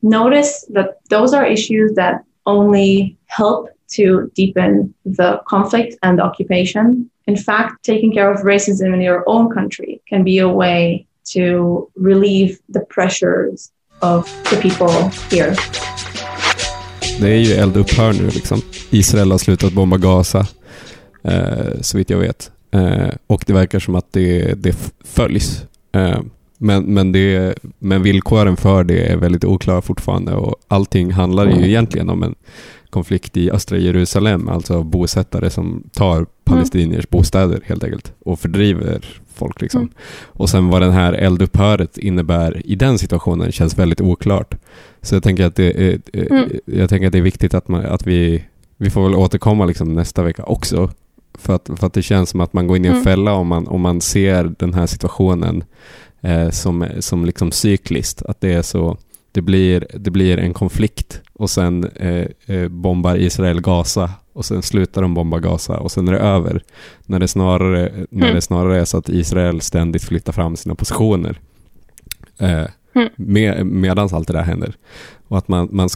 notice 0.02 0.64
that 0.76 0.88
those 1.10 1.34
are 1.34 1.44
issues 1.56 1.94
that 1.96 2.14
only 2.44 3.16
help 3.26 3.68
to 3.96 4.30
deepen 4.34 4.94
the 5.04 5.40
conflict 5.46 5.92
and 6.02 6.20
occupation. 6.20 7.10
In 7.26 7.36
fact, 7.36 7.72
taking 7.82 8.12
care 8.12 8.30
of 8.30 8.38
racism 8.42 8.94
in 8.94 9.00
your 9.00 9.24
own 9.26 9.50
country 9.50 10.00
can 10.08 10.22
be 10.22 10.38
a 10.38 10.48
way 10.48 11.06
to 11.34 11.90
relieve 11.96 12.60
the 12.68 12.82
pressures 12.94 13.72
of 14.00 14.22
the 14.50 14.56
people 14.56 15.10
here. 15.30 15.54
Det 17.20 17.28
är 17.28 17.38
ju 17.38 17.52
eldupphör 17.52 18.12
nu 18.12 18.30
liksom. 18.30 18.60
Israel 18.90 19.30
har 19.30 19.38
slutat 19.38 19.72
bomba 19.72 19.96
Gaza, 19.96 20.46
eh, 21.24 21.80
så 21.80 21.98
vitt 21.98 22.10
jag 22.10 22.18
vet. 22.18 22.50
Eh, 22.70 23.08
och 23.26 23.44
det 23.46 23.52
verkar 23.52 23.78
som 23.78 23.94
att 23.94 24.12
det, 24.12 24.54
det 24.62 24.74
följs. 25.04 25.66
Eh, 25.92 26.20
men, 26.58 26.94
men, 26.94 27.12
det, 27.12 27.58
men 27.78 28.02
villkoren 28.02 28.56
för 28.56 28.84
det 28.84 29.12
är 29.12 29.16
väldigt 29.16 29.44
oklara 29.44 29.82
fortfarande 29.82 30.34
och 30.34 30.56
allting 30.68 31.12
handlar 31.12 31.46
ju 31.46 31.66
egentligen 31.68 32.10
om 32.10 32.22
en 32.22 32.34
konflikt 32.90 33.36
i 33.36 33.50
östra 33.50 33.78
Jerusalem, 33.78 34.48
alltså 34.48 34.82
bosättare 34.82 35.50
som 35.50 35.82
tar 35.92 36.26
palestiniers 36.44 37.08
bostäder 37.08 37.60
helt 37.64 37.84
enkelt 37.84 38.12
och 38.18 38.40
fördriver 38.40 39.20
folk. 39.34 39.60
Liksom. 39.60 39.80
Mm. 39.80 39.92
Och 40.24 40.50
sen 40.50 40.68
vad 40.68 40.82
den 40.82 40.92
här 40.92 41.12
eldupphöret 41.12 41.98
innebär 41.98 42.66
i 42.66 42.74
den 42.74 42.98
situationen 42.98 43.52
känns 43.52 43.78
väldigt 43.78 44.00
oklart. 44.00 44.54
Så 45.02 45.14
jag 45.14 45.22
tänker 45.22 45.46
att 45.46 45.56
det 45.56 45.88
är, 45.88 46.00
mm. 46.12 46.50
jag 46.64 46.88
tänker 46.88 47.06
att 47.06 47.12
det 47.12 47.18
är 47.18 47.22
viktigt 47.22 47.54
att, 47.54 47.68
man, 47.68 47.86
att 47.86 48.06
vi, 48.06 48.44
vi 48.76 48.90
får 48.90 49.02
väl 49.02 49.14
återkomma 49.14 49.66
liksom 49.66 49.94
nästa 49.94 50.22
vecka 50.22 50.42
också. 50.42 50.90
För 51.38 51.54
att, 51.54 51.70
för 51.76 51.86
att 51.86 51.92
det 51.92 52.02
känns 52.02 52.30
som 52.30 52.40
att 52.40 52.52
man 52.52 52.66
går 52.66 52.76
in 52.76 52.84
i 52.84 52.88
en 52.88 52.94
mm. 52.94 53.04
fälla 53.04 53.32
om 53.32 53.46
man, 53.46 53.68
om 53.68 53.80
man 53.80 54.00
ser 54.00 54.54
den 54.58 54.74
här 54.74 54.86
situationen 54.86 55.64
eh, 56.20 56.50
som, 56.50 56.86
som 57.00 57.24
liksom 57.24 57.52
cykliskt. 57.52 58.22
Att 58.22 58.40
det 58.40 58.52
är 58.52 58.62
så, 58.62 58.98
det 59.32 59.42
blir, 59.42 59.86
det 59.94 60.10
blir 60.10 60.38
en 60.38 60.54
konflikt 60.54 61.20
och 61.32 61.50
sen 61.50 61.84
eh, 61.84 62.26
eh, 62.46 62.68
bombar 62.68 63.16
Israel 63.16 63.60
Gaza 63.60 64.10
och 64.32 64.44
sen 64.44 64.62
slutar 64.62 65.02
de 65.02 65.14
bomba 65.14 65.38
Gaza 65.38 65.78
och 65.78 65.92
sen 65.92 66.08
är 66.08 66.12
det 66.12 66.18
över. 66.18 66.62
När 67.06 67.18
det 67.18 67.28
snarare, 67.28 67.88
mm. 67.88 68.06
när 68.10 68.34
det 68.34 68.40
snarare 68.40 68.80
är 68.80 68.84
så 68.84 68.98
att 68.98 69.08
Israel 69.08 69.60
ständigt 69.60 70.04
flyttar 70.04 70.32
fram 70.32 70.56
sina 70.56 70.74
positioner. 70.74 71.40
Eh, 72.38 72.66
mm. 72.94 73.08
med, 73.16 73.66
medans 73.66 74.12
allt 74.12 74.26
det 74.26 74.32
där 74.32 74.42
händer. 74.42 74.74
Och 75.28 75.38
att 75.38 75.48
man, 75.48 75.68
man 75.72 75.88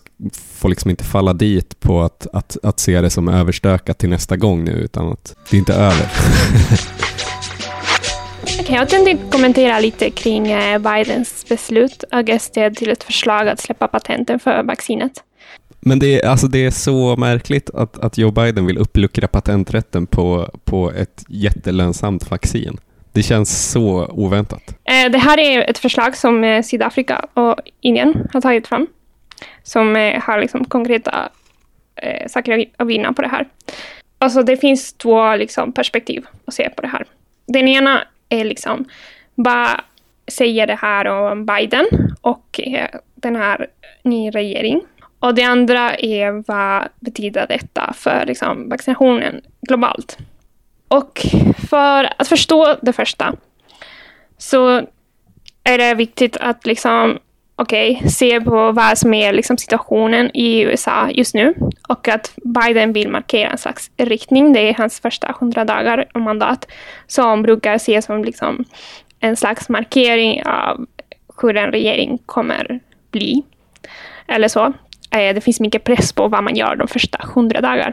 får 0.42 0.68
liksom 0.68 0.90
inte 0.90 1.04
falla 1.04 1.32
dit 1.32 1.80
på 1.80 2.02
att, 2.02 2.26
att, 2.32 2.56
att 2.62 2.80
se 2.80 3.00
det 3.00 3.10
som 3.10 3.28
överstökat 3.28 3.98
till 3.98 4.10
nästa 4.10 4.36
gång 4.36 4.64
nu, 4.64 4.72
utan 4.72 5.12
att 5.12 5.36
det 5.50 5.56
inte 5.56 5.74
är 5.74 5.78
över. 5.78 6.10
Jag 8.72 8.88
tänkte 8.88 9.30
kommentera 9.30 9.80
lite 9.80 10.10
kring 10.10 10.50
eh, 10.50 10.78
Bidens 10.78 11.48
beslut 11.48 12.04
augusti 12.10 12.70
till 12.74 12.90
ett 12.90 13.04
förslag 13.04 13.48
att 13.48 13.60
släppa 13.60 13.88
patenten 13.88 14.38
för 14.38 14.62
vaccinet. 14.62 15.12
Men 15.80 15.98
det 15.98 16.20
är, 16.20 16.28
alltså 16.28 16.46
det 16.46 16.66
är 16.66 16.70
så 16.70 17.16
märkligt 17.16 17.70
att, 17.70 17.98
att 17.98 18.18
Joe 18.18 18.30
Biden 18.30 18.66
vill 18.66 18.78
uppluckra 18.78 19.28
patenträtten 19.28 20.06
på, 20.06 20.50
på 20.64 20.92
ett 20.92 21.24
jättelönsamt 21.28 22.30
vaccin. 22.30 22.78
Det 23.12 23.22
känns 23.22 23.70
så 23.70 24.06
oväntat. 24.06 24.62
Eh, 24.84 25.10
det 25.10 25.18
här 25.18 25.38
är 25.38 25.70
ett 25.70 25.78
förslag 25.78 26.16
som 26.16 26.44
eh, 26.44 26.62
Sydafrika 26.62 27.26
och 27.34 27.56
Indien 27.80 28.28
har 28.32 28.40
tagit 28.40 28.66
fram. 28.66 28.86
Som 29.62 29.94
har 30.22 30.40
liksom 30.40 30.64
konkreta 30.64 31.28
saker 32.26 32.66
att 32.76 32.86
vinna 32.86 33.12
på 33.12 33.22
det 33.22 33.28
här. 33.28 33.48
Alltså 34.18 34.42
det 34.42 34.56
finns 34.56 34.92
två 34.92 35.36
liksom 35.36 35.72
perspektiv 35.72 36.26
att 36.44 36.54
se 36.54 36.70
på 36.70 36.82
det 36.82 36.88
här. 36.88 37.04
Den 37.46 37.68
ena 37.68 38.04
är 38.30 38.44
liksom, 38.44 38.84
vad 39.34 39.80
säger 40.28 40.66
det 40.66 40.74
här 40.74 41.06
om 41.06 41.46
Biden 41.46 41.86
och 42.20 42.60
eh, 42.62 42.88
den 43.14 43.36
här 43.36 43.66
nya 44.02 44.30
regeringen. 44.30 44.80
Och 45.18 45.34
det 45.34 45.42
andra 45.42 45.94
är 45.94 46.44
vad 46.46 46.88
betyder 47.00 47.46
detta 47.46 47.92
för 47.96 48.26
liksom, 48.26 48.68
vaccinationen 48.68 49.40
globalt? 49.60 50.18
Och 50.88 51.20
för 51.70 52.12
att 52.18 52.28
förstå 52.28 52.76
det 52.82 52.92
första 52.92 53.34
så 54.38 54.82
är 55.64 55.78
det 55.78 55.94
viktigt 55.94 56.36
att 56.36 56.66
liksom, 56.66 57.18
okay, 57.62 58.08
se 58.08 58.40
på 58.40 58.72
vad 58.72 58.98
som 58.98 59.14
är 59.14 59.32
liksom, 59.32 59.58
situationen 59.58 60.30
i 60.34 60.60
USA 60.60 61.10
just 61.10 61.34
nu 61.34 61.54
och 61.88 62.08
att 62.08 62.32
Biden 62.36 62.92
vill 62.92 63.08
markera 63.08 63.50
en 63.50 63.58
slags 63.58 63.90
riktning. 63.96 64.52
Det 64.52 64.60
är 64.60 64.74
hans 64.74 65.00
första 65.00 65.34
hundra 65.40 65.64
dagar 65.64 66.08
och 66.14 66.20
mandat 66.20 66.66
som 67.06 67.42
brukar 67.42 67.74
ses 67.74 68.04
som 68.04 68.24
liksom, 68.24 68.64
en 69.20 69.36
slags 69.36 69.68
markering 69.68 70.42
av 70.46 70.86
hur 71.42 71.56
en 71.56 71.70
regering 71.70 72.18
kommer 72.26 72.80
bli. 73.10 73.42
Eller 74.26 74.48
så. 74.48 74.72
Eh, 75.10 75.34
det 75.34 75.40
finns 75.44 75.60
mycket 75.60 75.84
press 75.84 76.12
på 76.12 76.28
vad 76.28 76.44
man 76.44 76.56
gör 76.56 76.76
de 76.76 76.88
första 76.88 77.18
hundra 77.34 77.60
dagarna. 77.60 77.92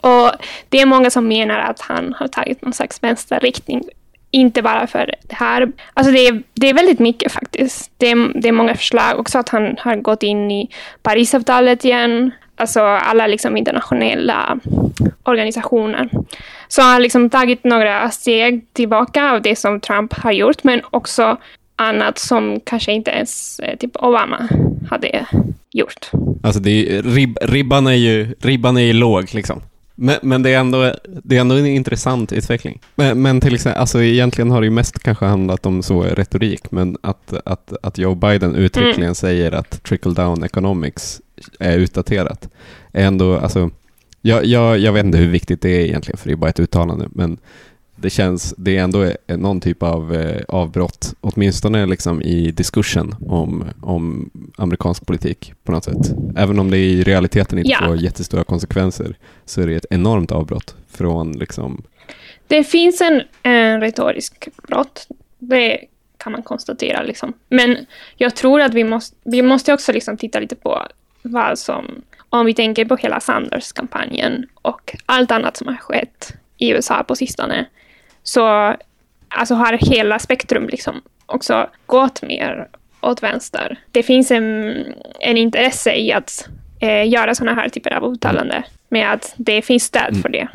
Och 0.00 0.30
det 0.68 0.80
är 0.80 0.86
många 0.86 1.10
som 1.10 1.28
menar 1.28 1.58
att 1.58 1.80
han 1.80 2.14
har 2.18 2.28
tagit 2.28 2.62
någon 2.62 2.72
slags 2.72 3.02
vänsterriktning. 3.02 3.82
Inte 4.30 4.62
bara 4.62 4.86
för 4.86 5.14
det 5.28 5.34
här. 5.34 5.72
Alltså 5.94 6.12
det 6.12 6.26
är, 6.26 6.42
det 6.54 6.68
är 6.68 6.74
väldigt 6.74 6.98
mycket 6.98 7.32
faktiskt. 7.32 7.92
Det 7.96 8.10
är, 8.10 8.40
det 8.40 8.48
är 8.48 8.52
många 8.52 8.74
förslag. 8.74 9.18
Också 9.18 9.38
att 9.38 9.48
han 9.48 9.76
har 9.78 9.96
gått 9.96 10.22
in 10.22 10.50
i 10.50 10.70
Parisavtalet 11.02 11.84
igen. 11.84 12.30
Alltså 12.56 12.80
alla 12.80 13.26
liksom 13.26 13.56
internationella 13.56 14.58
organisationer. 15.22 16.10
Så 16.68 16.82
han 16.82 16.92
har 16.92 17.00
liksom 17.00 17.30
tagit 17.30 17.64
några 17.64 18.10
steg 18.10 18.72
tillbaka 18.72 19.30
av 19.30 19.42
det 19.42 19.56
som 19.56 19.80
Trump 19.80 20.12
har 20.12 20.32
gjort. 20.32 20.64
Men 20.64 20.80
också 20.90 21.36
annat 21.76 22.18
som 22.18 22.60
kanske 22.64 22.92
inte 22.92 23.10
ens 23.10 23.60
eh, 23.60 23.76
typ 23.76 23.96
Obama 23.96 24.48
hade 24.90 25.26
gjort. 25.72 26.10
Alltså 26.42 26.60
det 26.60 26.70
är, 26.70 27.02
rib, 27.02 27.38
ribban, 27.42 27.86
är 27.86 27.92
ju, 27.92 28.34
ribban 28.40 28.76
är 28.76 28.80
ju 28.80 28.92
låg 28.92 29.34
liksom. 29.34 29.62
Men, 30.02 30.16
men 30.22 30.42
det, 30.42 30.54
är 30.54 30.58
ändå, 30.58 30.94
det 31.04 31.36
är 31.36 31.40
ändå 31.40 31.54
en 31.54 31.66
intressant 31.66 32.32
utveckling. 32.32 32.80
Men, 32.94 33.22
men 33.22 33.40
till 33.40 33.54
exempel, 33.54 33.80
alltså 33.80 34.02
egentligen 34.02 34.50
har 34.50 34.60
det 34.60 34.64
ju 34.64 34.70
mest 34.70 34.98
kanske 34.98 35.24
handlat 35.24 35.66
om 35.66 35.82
så 35.82 36.02
retorik, 36.02 36.70
men 36.70 36.96
att, 37.00 37.34
att, 37.44 37.72
att 37.82 37.98
Joe 37.98 38.14
Biden 38.14 38.54
uttryckligen 38.54 39.02
mm. 39.02 39.14
säger 39.14 39.52
att 39.52 39.82
trickle 39.82 40.12
down 40.12 40.42
economics 40.42 41.20
är 41.58 41.78
utdaterat, 41.78 42.48
är 42.92 43.06
ändå, 43.06 43.38
alltså, 43.38 43.70
jag, 44.20 44.44
jag, 44.44 44.78
jag 44.78 44.92
vet 44.92 45.04
inte 45.04 45.18
hur 45.18 45.30
viktigt 45.30 45.62
det 45.62 45.70
är 45.70 45.84
egentligen, 45.84 46.18
för 46.18 46.28
det 46.28 46.34
är 46.34 46.36
bara 46.36 46.50
ett 46.50 46.60
uttalande, 46.60 47.08
men 47.10 47.38
det 48.02 48.10
känns, 48.10 48.54
det 48.56 48.76
är 48.76 48.82
ändå 48.82 49.12
någon 49.26 49.60
typ 49.60 49.82
av 49.82 50.14
eh, 50.14 50.42
avbrott, 50.48 51.14
åtminstone 51.20 51.86
liksom 51.86 52.22
i 52.22 52.50
diskursen 52.50 53.14
om, 53.26 53.64
om 53.82 54.30
amerikansk 54.56 55.06
politik 55.06 55.52
på 55.64 55.72
något 55.72 55.84
sätt. 55.84 56.14
Även 56.36 56.58
om 56.58 56.70
det 56.70 56.78
i 56.78 57.02
realiteten 57.02 57.58
inte 57.58 57.70
ja. 57.70 57.78
får 57.86 57.96
jättestora 57.96 58.44
konsekvenser 58.44 59.16
så 59.44 59.62
är 59.62 59.66
det 59.66 59.74
ett 59.74 59.86
enormt 59.90 60.32
avbrott 60.32 60.74
från 60.88 61.32
liksom... 61.32 61.82
Det 62.46 62.64
finns 62.64 63.00
en, 63.00 63.22
en 63.42 63.80
retorisk 63.80 64.48
brott, 64.68 65.08
det 65.38 65.78
kan 66.16 66.32
man 66.32 66.42
konstatera. 66.42 67.02
Liksom. 67.02 67.32
Men 67.48 67.86
jag 68.16 68.36
tror 68.36 68.60
att 68.60 68.74
vi 68.74 68.84
måste, 68.84 69.16
vi 69.24 69.42
måste 69.42 69.74
också 69.74 69.92
liksom 69.92 70.16
titta 70.16 70.40
lite 70.40 70.56
på 70.56 70.86
vad 71.22 71.58
som, 71.58 72.02
om 72.30 72.46
vi 72.46 72.54
tänker 72.54 72.84
på 72.84 72.96
hela 72.96 73.20
Sanders-kampanjen 73.20 74.46
och 74.54 74.96
allt 75.06 75.30
annat 75.30 75.56
som 75.56 75.66
har 75.66 75.76
skett 75.76 76.34
i 76.58 76.70
USA 76.70 77.04
på 77.08 77.16
sistone, 77.16 77.66
så 78.22 78.76
alltså 79.28 79.54
har 79.54 79.72
hela 79.72 80.18
spektrum 80.18 80.68
liksom 80.68 81.02
också 81.26 81.70
gått 81.86 82.22
mer 82.22 82.68
åt 83.00 83.22
vänster. 83.22 83.78
Det 83.90 84.02
finns 84.02 84.30
en, 84.30 84.74
en 85.20 85.36
intresse 85.36 85.94
i 85.94 86.12
att 86.12 86.48
eh, 86.80 87.08
göra 87.08 87.34
sådana 87.34 87.60
här 87.60 87.68
typer 87.68 87.90
av 87.90 88.12
uttalanden 88.12 88.62
med 88.88 89.12
att 89.12 89.34
det 89.36 89.62
finns 89.62 89.84
stöd 89.84 90.08
mm. 90.08 90.22
för 90.22 90.28
det. 90.28 90.48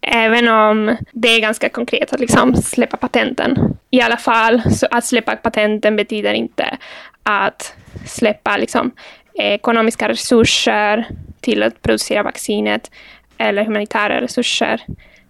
Även 0.00 0.48
om 0.48 0.96
det 1.12 1.28
är 1.28 1.40
ganska 1.40 1.68
konkret 1.68 2.12
att 2.12 2.20
liksom 2.20 2.56
släppa 2.56 2.96
patenten. 2.96 3.76
I 3.90 4.00
alla 4.00 4.16
fall, 4.16 4.62
så 4.70 4.86
att 4.90 5.04
släppa 5.04 5.36
patenten 5.36 5.96
betyder 5.96 6.32
inte 6.32 6.78
att 7.22 7.74
släppa 8.06 8.56
liksom, 8.56 8.90
ekonomiska 9.34 10.08
resurser 10.08 11.06
till 11.40 11.62
att 11.62 11.82
producera 11.82 12.22
vaccinet 12.22 12.90
eller 13.38 13.64
humanitära 13.64 14.20
resurser 14.20 14.80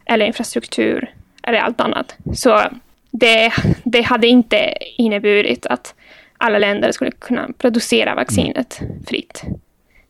eller 0.04 0.26
infrastruktur 0.26 1.14
eller 1.42 1.58
allt 1.58 1.80
annat. 1.80 2.16
Så 2.34 2.62
det, 3.10 3.52
det 3.84 4.02
hade 4.02 4.26
inte 4.26 4.74
inneburit 4.96 5.66
att 5.66 5.94
alla 6.38 6.58
länder 6.58 6.92
skulle 6.92 7.10
kunna 7.10 7.48
producera 7.58 8.14
vaccinet 8.14 8.80
fritt. 9.06 9.42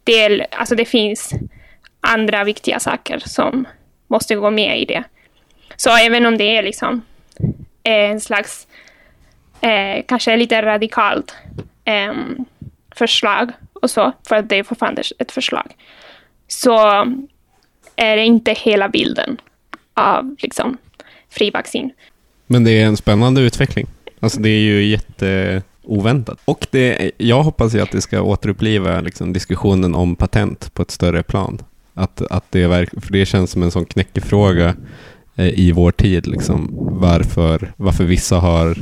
Det, 0.05 0.47
alltså 0.51 0.75
det 0.75 0.85
finns 0.85 1.33
andra 2.01 2.45
viktiga 2.45 2.81
saker 2.81 3.19
som 3.19 3.69
måste 4.07 4.35
gå 4.35 4.51
med 4.51 4.81
i 4.81 4.85
det. 4.85 5.05
Så 5.77 5.97
även 5.97 6.27
om 6.27 6.39
det 6.39 6.57
är 6.57 6.63
liksom 6.63 7.03
eh, 7.83 8.11
en 8.11 8.21
slags, 8.21 8.67
eh, 9.61 10.05
kanske 10.09 10.37
lite 10.37 10.63
radikalt 10.63 11.37
eh, 11.85 12.15
förslag 12.97 13.53
och 13.73 13.91
så, 13.91 14.13
för 14.29 14.37
att 14.37 14.49
det 14.49 14.57
är 14.57 14.63
fortfarande 14.63 15.03
ett 15.19 15.33
förslag, 15.33 15.77
så 16.49 16.79
är 17.97 18.17
det 18.17 18.25
inte 18.25 18.53
hela 18.53 18.89
bilden 18.89 19.41
av 19.95 20.37
liksom, 20.39 20.79
fri 21.33 21.51
vaccin. 21.51 21.91
Men 22.47 22.65
det 22.65 22.71
är 22.71 22.87
en 22.87 22.97
spännande 22.97 23.41
utveckling. 23.41 23.87
Alltså 24.21 24.41
det 24.41 24.49
är 24.49 24.61
ju 24.61 24.85
jätteoväntat. 24.85 26.39
Och 26.45 26.67
det, 26.71 27.11
jag 27.17 27.43
hoppas 27.43 27.75
ju 27.75 27.81
att 27.81 27.91
det 27.91 28.01
ska 28.01 28.23
återuppliva 28.23 29.01
liksom 29.01 29.33
diskussionen 29.33 29.95
om 29.95 30.17
patent 30.17 30.75
på 30.75 30.83
ett 30.83 30.91
större 30.91 31.23
plan. 31.23 31.59
Att, 31.95 32.23
att 32.23 32.45
det, 32.51 32.63
är, 32.63 33.01
för 33.01 33.13
det 33.13 33.27
känns 33.27 33.51
som 33.51 33.63
en 33.63 33.71
sån 33.71 33.85
knäckefråga 33.85 34.77
eh, 35.37 35.49
i 35.49 35.73
vår 35.73 35.91
tid. 35.91 36.27
Liksom, 36.27 36.69
varför, 36.77 37.73
varför 37.77 38.05
vissa 38.05 38.37
har, 38.37 38.77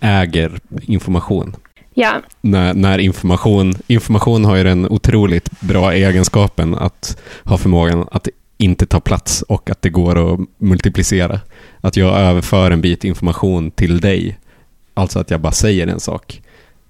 äger 0.00 0.60
information. 0.82 1.56
Ja. 1.94 2.22
När, 2.40 2.74
när 2.74 2.98
information, 2.98 3.74
information 3.86 4.44
har 4.44 4.56
ju 4.56 4.64
den 4.64 4.88
otroligt 4.88 5.60
bra 5.60 5.92
egenskapen 5.92 6.74
att 6.74 7.22
ha 7.44 7.58
förmågan 7.58 8.08
att 8.10 8.28
inte 8.58 8.86
ta 8.86 9.00
plats 9.00 9.42
och 9.42 9.70
att 9.70 9.82
det 9.82 9.90
går 9.90 10.32
att 10.32 10.40
multiplicera. 10.58 11.40
Att 11.80 11.96
jag 11.96 12.18
överför 12.18 12.70
en 12.70 12.80
bit 12.80 13.04
information 13.04 13.70
till 13.70 14.00
dig. 14.00 14.38
Alltså 14.94 15.18
att 15.18 15.30
jag 15.30 15.40
bara 15.40 15.52
säger 15.52 15.86
en 15.86 16.00
sak. 16.00 16.42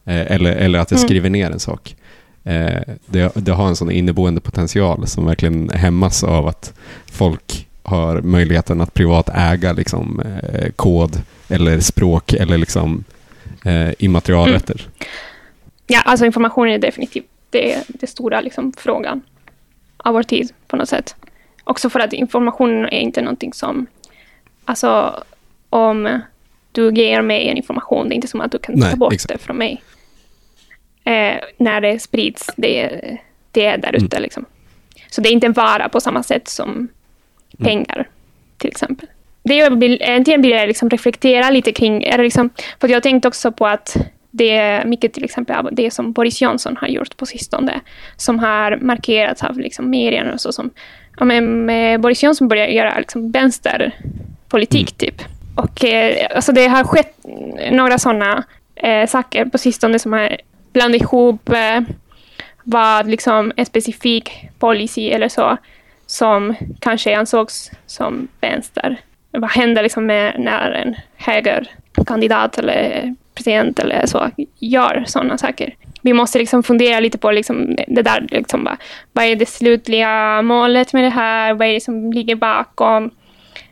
Eh, 0.04 0.32
eller, 0.32 0.52
eller 0.52 0.78
att 0.78 0.90
jag 0.90 0.98
mm. 0.98 1.08
skriver 1.08 1.30
ner 1.30 1.50
en 1.50 1.60
sak. 1.60 1.96
Eh, 2.44 2.80
det, 3.06 3.32
det, 3.34 3.52
har 3.52 3.68
en 3.68 3.76
sån 3.76 3.90
inneboende 3.90 4.40
potential 4.40 5.06
som 5.06 5.26
verkligen 5.26 5.70
hämmas 5.70 6.24
av 6.24 6.46
att 6.46 6.72
folk 7.06 7.68
har 7.82 8.20
möjligheten 8.20 8.80
att 8.80 8.94
privat 8.94 9.28
äga 9.34 9.72
liksom, 9.72 10.20
eh, 10.20 10.70
kod 10.70 11.22
eller 11.48 11.80
språk 11.80 12.32
eller 12.32 12.58
liksom, 12.58 13.04
immaterialrätter. 13.98 14.74
Mm. 14.74 15.08
Ja, 15.86 16.00
alltså 16.00 16.26
information 16.26 16.68
är 16.68 16.78
definitivt 16.78 17.24
det, 17.50 17.84
det 17.88 18.06
stora 18.06 18.40
liksom, 18.40 18.72
frågan 18.76 19.22
av 19.96 20.14
vår 20.14 20.22
tid 20.22 20.52
på 20.66 20.76
något 20.76 20.88
sätt. 20.88 21.14
Också 21.68 21.90
för 21.90 22.00
att 22.00 22.12
information 22.12 22.84
är 22.84 23.00
inte 23.00 23.22
någonting 23.22 23.52
som... 23.52 23.86
Alltså, 24.64 25.22
om 25.70 26.20
du 26.72 26.92
ger 26.94 27.22
mig 27.22 27.48
en 27.48 27.56
information, 27.56 28.08
det 28.08 28.14
är 28.14 28.16
inte 28.16 28.28
som 28.28 28.40
att 28.40 28.52
du 28.52 28.58
kan 28.58 28.74
Nej, 28.78 28.90
ta 28.90 28.96
bort 28.96 29.12
exakt. 29.12 29.32
det 29.32 29.38
från 29.38 29.56
mig. 29.56 29.82
Eh, 31.04 31.40
när 31.56 31.80
det 31.80 31.98
sprids, 31.98 32.50
det, 32.56 33.00
det 33.50 33.64
är 33.64 33.78
där 33.78 33.96
ute. 33.96 34.16
Mm. 34.16 34.22
Liksom. 34.22 34.44
Så 35.10 35.20
det 35.20 35.28
är 35.28 35.32
inte 35.32 35.46
en 35.46 35.52
vara 35.52 35.88
på 35.88 36.00
samma 36.00 36.22
sätt 36.22 36.48
som 36.48 36.70
mm. 36.70 36.88
pengar, 37.58 37.96
mm. 37.96 38.06
till 38.58 38.70
exempel. 38.70 39.08
Det 39.42 39.54
jag 39.54 39.80
vill, 39.80 40.02
egentligen 40.02 40.42
vill 40.42 40.50
jag 40.50 40.68
liksom 40.68 40.90
reflektera 40.90 41.50
lite 41.50 41.72
kring, 41.72 42.04
är 42.04 42.18
liksom, 42.18 42.50
för 42.80 42.88
jag 42.88 42.96
har 42.96 43.00
tänkt 43.00 43.24
också 43.24 43.52
på 43.52 43.66
att 43.66 43.96
det 44.30 44.50
är 44.50 44.84
mycket 44.84 45.12
till 45.12 45.24
exempel 45.24 45.56
av 45.56 45.68
det 45.72 45.90
som 45.90 46.12
Boris 46.12 46.42
Johnson 46.42 46.76
har 46.76 46.88
gjort 46.88 47.16
på 47.16 47.26
sistone, 47.26 47.80
som 48.16 48.38
har 48.38 48.76
markerats 48.76 49.44
av 49.44 49.58
liksom 49.58 49.90
medierna 49.90 50.32
och 50.32 50.40
så, 50.40 50.52
som 50.52 50.70
ja, 51.18 51.24
men, 51.24 51.66
med 51.66 52.00
Boris 52.00 52.22
Johnson 52.22 52.48
börjar 52.48 52.66
göra 52.66 52.98
liksom, 52.98 53.30
vänsterpolitik, 53.30 55.02
mm. 55.02 55.12
typ. 55.12 55.28
Och 55.54 55.84
eh, 55.84 56.26
alltså, 56.34 56.52
det 56.52 56.66
har 56.66 56.84
skett 56.84 57.16
några 57.70 57.98
sådana 57.98 58.44
eh, 58.74 59.06
saker 59.06 59.44
på 59.44 59.58
sistone 59.58 59.98
som 59.98 60.12
har 60.12 60.36
blandat 60.72 61.00
ihop 61.00 61.48
eh, 61.48 61.80
vad 62.64 63.10
liksom, 63.10 63.52
en 63.56 63.66
specifik 63.66 64.48
policy 64.58 65.10
eller 65.10 65.28
så, 65.28 65.56
som 66.06 66.54
kanske 66.80 67.18
ansågs 67.18 67.70
som 67.86 68.28
vänster. 68.40 68.96
Vad 69.30 69.50
händer 69.50 69.82
liksom 69.82 70.06
med 70.06 70.34
när 70.38 70.70
en 70.70 70.96
högerkandidat 71.16 72.58
eller 72.58 73.14
president 73.34 73.78
eller 73.78 74.06
så 74.06 74.30
gör 74.58 75.04
sådana 75.06 75.38
saker? 75.38 75.74
Vi 76.06 76.12
måste 76.12 76.38
liksom 76.38 76.62
fundera 76.62 77.00
lite 77.00 77.18
på 77.18 77.30
liksom 77.30 77.76
det 77.88 78.02
där. 78.02 78.26
Liksom 78.30 78.64
bara, 78.64 78.76
vad 79.12 79.24
är 79.24 79.36
det 79.36 79.46
slutliga 79.46 80.42
målet 80.42 80.92
med 80.92 81.04
det 81.04 81.10
här? 81.10 81.54
Vad 81.54 81.68
är 81.68 81.72
det 81.72 81.80
som 81.80 82.12
ligger 82.12 82.34
bakom? 82.34 83.10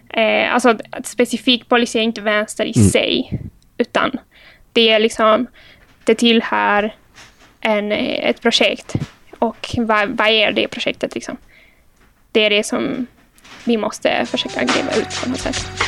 Eh, 0.08 0.54
alltså, 0.54 0.78
specifik 1.04 1.68
policy 1.68 1.98
är 1.98 2.02
inte 2.02 2.20
vänster 2.20 2.64
i 2.64 2.72
mm. 2.76 2.88
sig, 2.88 3.40
utan 3.78 4.18
det 4.72 4.88
är 4.90 4.98
liksom, 4.98 5.46
det 6.04 6.14
tillhör 6.14 6.94
en, 7.60 7.92
ett 7.92 8.42
projekt. 8.42 8.94
Och 9.38 9.74
vad, 9.78 10.08
vad 10.08 10.28
är 10.28 10.52
det 10.52 10.68
projektet 10.68 11.14
liksom? 11.14 11.36
Det 12.32 12.40
är 12.40 12.50
det 12.50 12.66
som 12.66 13.06
vi 13.64 13.76
måste 13.76 14.26
försöka 14.26 14.64
gräva 14.64 14.94
ut 14.94 15.22
på 15.22 15.30
något 15.30 15.38
sätt. 15.38 15.83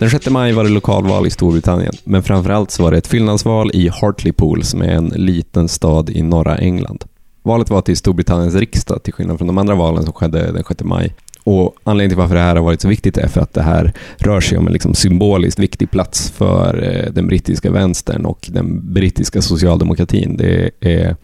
Den 0.00 0.10
6 0.10 0.30
maj 0.30 0.52
var 0.52 0.64
det 0.64 0.70
lokalval 0.70 1.26
i 1.26 1.30
Storbritannien, 1.30 1.92
men 2.04 2.22
framförallt 2.22 2.70
så 2.70 2.82
var 2.82 2.90
det 2.90 2.98
ett 2.98 3.06
fyllnadsval 3.06 3.70
i 3.74 3.88
Hartlepool 3.88 4.64
som 4.64 4.82
är 4.82 4.88
en 4.88 5.08
liten 5.08 5.68
stad 5.68 6.10
i 6.10 6.22
norra 6.22 6.58
England. 6.58 7.04
Valet 7.42 7.70
var 7.70 7.80
till 7.80 7.96
Storbritanniens 7.96 8.54
riksdag, 8.54 9.02
till 9.02 9.12
skillnad 9.12 9.38
från 9.38 9.46
de 9.46 9.58
andra 9.58 9.74
valen 9.74 10.04
som 10.04 10.12
skedde 10.12 10.52
den 10.52 10.64
6 10.68 10.84
maj. 10.84 11.14
Och 11.44 11.74
Anledningen 11.84 12.10
till 12.10 12.18
varför 12.18 12.34
det 12.34 12.40
här 12.40 12.56
har 12.56 12.62
varit 12.62 12.80
så 12.80 12.88
viktigt 12.88 13.18
är 13.18 13.28
för 13.28 13.40
att 13.40 13.54
det 13.54 13.62
här 13.62 13.92
rör 14.16 14.40
sig 14.40 14.58
om 14.58 14.66
en 14.66 14.72
liksom 14.72 14.94
symboliskt 14.94 15.58
viktig 15.58 15.90
plats 15.90 16.30
för 16.30 16.82
eh, 16.82 17.12
den 17.12 17.26
brittiska 17.26 17.70
vänstern 17.70 18.24
och 18.24 18.48
den 18.52 18.92
brittiska 18.92 19.42
socialdemokratin. 19.42 20.36
Det 20.36 20.70
är 20.80 21.16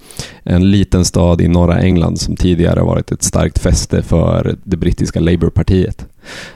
en 0.42 0.70
liten 0.70 1.04
stad 1.04 1.40
i 1.40 1.48
norra 1.48 1.80
England 1.80 2.20
som 2.20 2.36
tidigare 2.36 2.80
har 2.80 2.86
varit 2.86 3.12
ett 3.12 3.22
starkt 3.22 3.58
fäste 3.58 4.02
för 4.02 4.56
det 4.64 4.76
brittiska 4.76 5.20
Labourpartiet. 5.20 6.06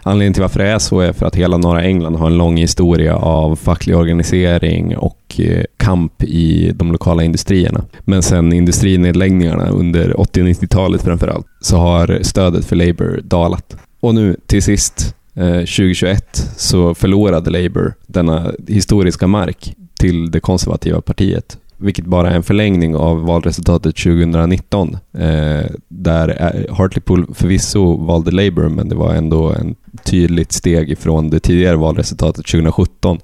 Anledningen 0.02 0.32
till 0.32 0.42
varför 0.42 0.58
det 0.58 0.68
är 0.68 0.78
så 0.78 1.00
är 1.00 1.12
för 1.12 1.26
att 1.26 1.36
hela 1.36 1.56
norra 1.56 1.82
England 1.82 2.16
har 2.16 2.26
en 2.26 2.38
lång 2.38 2.56
historia 2.56 3.16
av 3.16 3.56
facklig 3.56 3.96
organisering 3.96 4.96
och 4.96 5.40
eh, 5.40 5.64
kamp 5.76 6.22
i 6.22 6.72
de 6.74 6.92
lokala 6.92 7.22
industrierna. 7.22 7.84
Men 8.04 8.22
sen 8.22 8.52
industrinedläggningarna 8.52 9.68
under 9.68 10.20
80 10.20 10.42
och 10.42 10.46
90-talet 10.48 11.02
framförallt 11.02 11.46
så 11.60 11.76
har 11.76 12.18
stödet 12.22 12.64
för 12.64 12.76
Labour 12.76 13.20
dalat. 13.24 13.76
Och 14.00 14.14
nu 14.14 14.36
till 14.46 14.62
sist 14.62 15.14
eh, 15.34 15.58
2021 15.58 16.50
så 16.56 16.94
förlorade 16.94 17.50
Labour 17.50 17.94
denna 18.06 18.52
historiska 18.68 19.26
mark 19.26 19.74
till 19.98 20.30
det 20.30 20.40
konservativa 20.40 21.00
partiet 21.00 21.58
vilket 21.80 22.04
bara 22.04 22.30
är 22.30 22.34
en 22.34 22.42
förlängning 22.42 22.96
av 22.96 23.22
valresultatet 23.22 23.96
2019, 23.96 24.96
eh, 25.12 25.70
där 25.88 26.54
eh, 26.68 26.74
Hartlepool 26.74 27.34
förvisso 27.34 27.96
valde 27.96 28.30
Labour, 28.30 28.68
men 28.68 28.88
det 28.88 28.94
var 28.94 29.14
ändå 29.14 29.52
en 29.52 29.74
tydligt 30.04 30.52
steg 30.52 30.90
ifrån 30.90 31.30
det 31.30 31.40
tidigare 31.40 31.76
valresultatet 31.76 32.46
2017, 32.46 33.18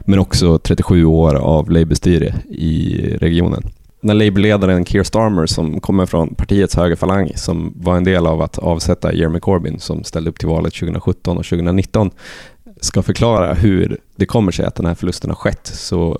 men 0.00 0.18
också 0.18 0.58
37 0.58 1.04
år 1.04 1.34
av 1.34 1.70
Labour-styre 1.70 2.34
i 2.50 3.00
regionen. 3.20 3.62
När 4.00 4.14
Labour-ledaren 4.14 4.84
Keir 4.84 5.02
Starmer, 5.02 5.46
som 5.46 5.80
kommer 5.80 6.06
från 6.06 6.34
partiets 6.34 6.76
högerfalang, 6.76 7.32
som 7.36 7.72
var 7.76 7.96
en 7.96 8.04
del 8.04 8.26
av 8.26 8.42
att 8.42 8.58
avsätta 8.58 9.14
Jeremy 9.14 9.40
Corbyn, 9.40 9.78
som 9.78 10.04
ställde 10.04 10.30
upp 10.30 10.38
till 10.38 10.48
valet 10.48 10.74
2017 10.74 11.38
och 11.38 11.44
2019, 11.44 12.10
ska 12.80 13.02
förklara 13.02 13.54
hur 13.54 13.98
det 14.16 14.26
kommer 14.26 14.52
sig 14.52 14.64
att 14.64 14.74
den 14.74 14.86
här 14.86 14.94
förlusten 14.94 15.30
har 15.30 15.34
skett, 15.34 15.66
så 15.66 16.18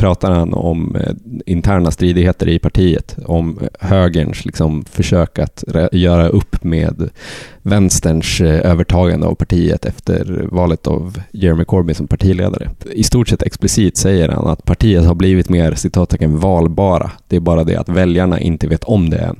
pratar 0.00 0.30
han 0.30 0.54
om 0.54 0.96
eh, 0.96 1.12
interna 1.46 1.90
stridigheter 1.90 2.48
i 2.48 2.58
partiet, 2.58 3.16
om 3.26 3.58
högerns 3.80 4.44
liksom, 4.44 4.84
försök 4.84 5.38
att 5.38 5.64
göra 5.92 6.28
upp 6.28 6.64
med 6.64 7.10
vänsterns 7.62 8.40
eh, 8.40 8.70
övertagande 8.70 9.26
av 9.26 9.34
partiet 9.34 9.84
efter 9.84 10.46
valet 10.50 10.86
av 10.86 11.20
Jeremy 11.30 11.64
Corbyn 11.64 11.94
som 11.94 12.06
partiledare. 12.06 12.70
I 12.92 13.02
stort 13.02 13.28
sett 13.28 13.42
explicit 13.42 13.96
säger 13.96 14.28
han 14.28 14.46
att 14.46 14.64
partiet 14.64 15.04
har 15.04 15.14
blivit 15.14 15.48
mer 15.48 15.74
citattecken 15.74 16.38
valbara. 16.38 17.10
Det 17.28 17.36
är 17.36 17.40
bara 17.40 17.64
det 17.64 17.76
att 17.76 17.88
väljarna 17.88 18.40
inte 18.40 18.68
vet 18.68 18.84
om 18.84 19.10
det 19.10 19.18
än. 19.18 19.36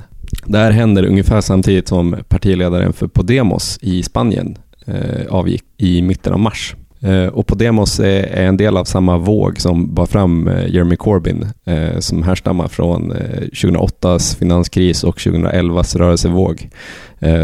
Det 0.46 0.58
här 0.58 0.70
händer 0.70 1.04
ungefär 1.04 1.40
samtidigt 1.40 1.88
som 1.88 2.16
partiledaren 2.28 2.92
för 2.92 3.06
Podemos 3.06 3.78
i 3.82 4.02
Spanien 4.02 4.58
eh, 4.86 5.26
avgick 5.30 5.64
i 5.76 6.02
mitten 6.02 6.32
av 6.32 6.38
mars. 6.38 6.76
Eh, 7.02 7.26
och 7.26 7.46
Podemos 7.46 8.00
är 8.00 8.46
en 8.46 8.56
del 8.56 8.76
av 8.76 8.84
samma 8.84 9.18
våg 9.18 9.60
som 9.60 9.94
bar 9.94 10.06
fram 10.06 10.48
eh, 10.48 10.68
Jeremy 10.68 10.96
Corbyn, 10.96 11.46
eh, 11.64 11.98
som 11.98 12.22
härstammar 12.22 12.68
från 12.68 13.12
2008s 13.12 14.38
finanskris 14.38 15.04
och 15.04 15.18
2011s 15.18 15.98
rörelsevåg, 15.98 16.68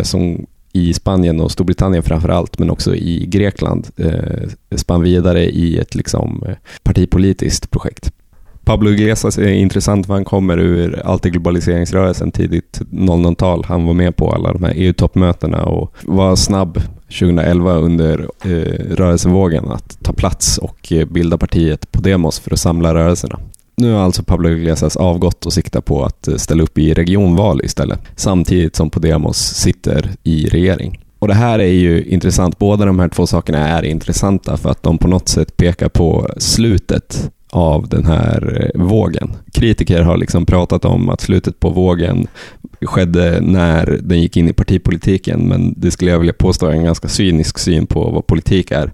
som 0.02 0.46
i 0.72 0.92
Spanien 0.92 1.40
och 1.40 1.52
Storbritannien 1.52 2.02
framför 2.02 2.28
allt, 2.28 2.58
men 2.58 2.70
också 2.70 2.94
i 2.94 3.26
Grekland, 3.26 3.86
spann 4.76 5.02
vidare 5.02 5.44
i 5.44 5.78
ett 5.78 5.94
liksom, 5.94 6.44
partipolitiskt 6.82 7.70
projekt. 7.70 8.12
Pablo 8.66 8.90
Iglesias 8.90 9.38
är 9.38 9.48
intressant 9.48 10.06
för 10.06 10.14
han 10.14 10.24
kommer 10.24 10.58
ur 10.58 11.02
alltid 11.04 11.32
globaliseringsrörelsen 11.32 12.32
tidigt 12.32 12.80
00-tal. 12.90 13.64
Han 13.64 13.86
var 13.86 13.94
med 13.94 14.16
på 14.16 14.32
alla 14.32 14.52
de 14.52 14.64
här 14.64 14.72
EU-toppmötena 14.76 15.64
och 15.64 15.94
var 16.02 16.36
snabb 16.36 16.82
2011 17.04 17.74
under 17.74 18.28
eh, 18.44 18.94
rörelsevågen 18.96 19.68
att 19.70 20.04
ta 20.04 20.12
plats 20.12 20.58
och 20.58 20.92
eh, 20.92 21.06
bilda 21.06 21.38
partiet 21.38 21.92
Podemos 21.92 22.38
för 22.38 22.52
att 22.52 22.58
samla 22.58 22.94
rörelserna. 22.94 23.38
Nu 23.76 23.92
har 23.92 24.00
alltså 24.00 24.22
Pablo 24.22 24.48
Iglesias 24.48 24.96
avgått 24.96 25.46
och 25.46 25.52
siktar 25.52 25.80
på 25.80 26.04
att 26.04 26.28
eh, 26.28 26.36
ställa 26.36 26.62
upp 26.62 26.78
i 26.78 26.94
regionval 26.94 27.60
istället, 27.64 28.00
samtidigt 28.16 28.76
som 28.76 28.90
Podemos 28.90 29.38
sitter 29.38 30.10
i 30.22 30.46
regering. 30.48 31.04
Och 31.18 31.28
Det 31.28 31.34
här 31.34 31.58
är 31.58 31.72
ju 31.72 32.04
intressant. 32.04 32.58
Båda 32.58 32.84
de 32.84 32.98
här 32.98 33.08
två 33.08 33.26
sakerna 33.26 33.68
är 33.68 33.82
intressanta 33.82 34.56
för 34.56 34.70
att 34.70 34.82
de 34.82 34.98
på 34.98 35.08
något 35.08 35.28
sätt 35.28 35.56
pekar 35.56 35.88
på 35.88 36.28
slutet 36.38 37.30
av 37.56 37.88
den 37.88 38.06
här 38.06 38.70
eh, 38.74 38.80
vågen. 38.82 39.32
Kritiker 39.52 40.02
har 40.02 40.16
liksom 40.16 40.46
pratat 40.46 40.84
om 40.84 41.08
att 41.08 41.20
slutet 41.20 41.60
på 41.60 41.70
vågen 41.70 42.26
skedde 42.82 43.40
när 43.40 43.98
den 44.02 44.20
gick 44.20 44.36
in 44.36 44.48
i 44.48 44.52
partipolitiken, 44.52 45.40
men 45.40 45.74
det 45.76 45.90
skulle 45.90 46.10
jag 46.10 46.18
vilja 46.18 46.32
påstå 46.32 46.66
är 46.66 46.70
en 46.70 46.84
ganska 46.84 47.08
cynisk 47.08 47.58
syn 47.58 47.86
på 47.86 48.10
vad 48.10 48.26
politik 48.26 48.70
är. 48.70 48.92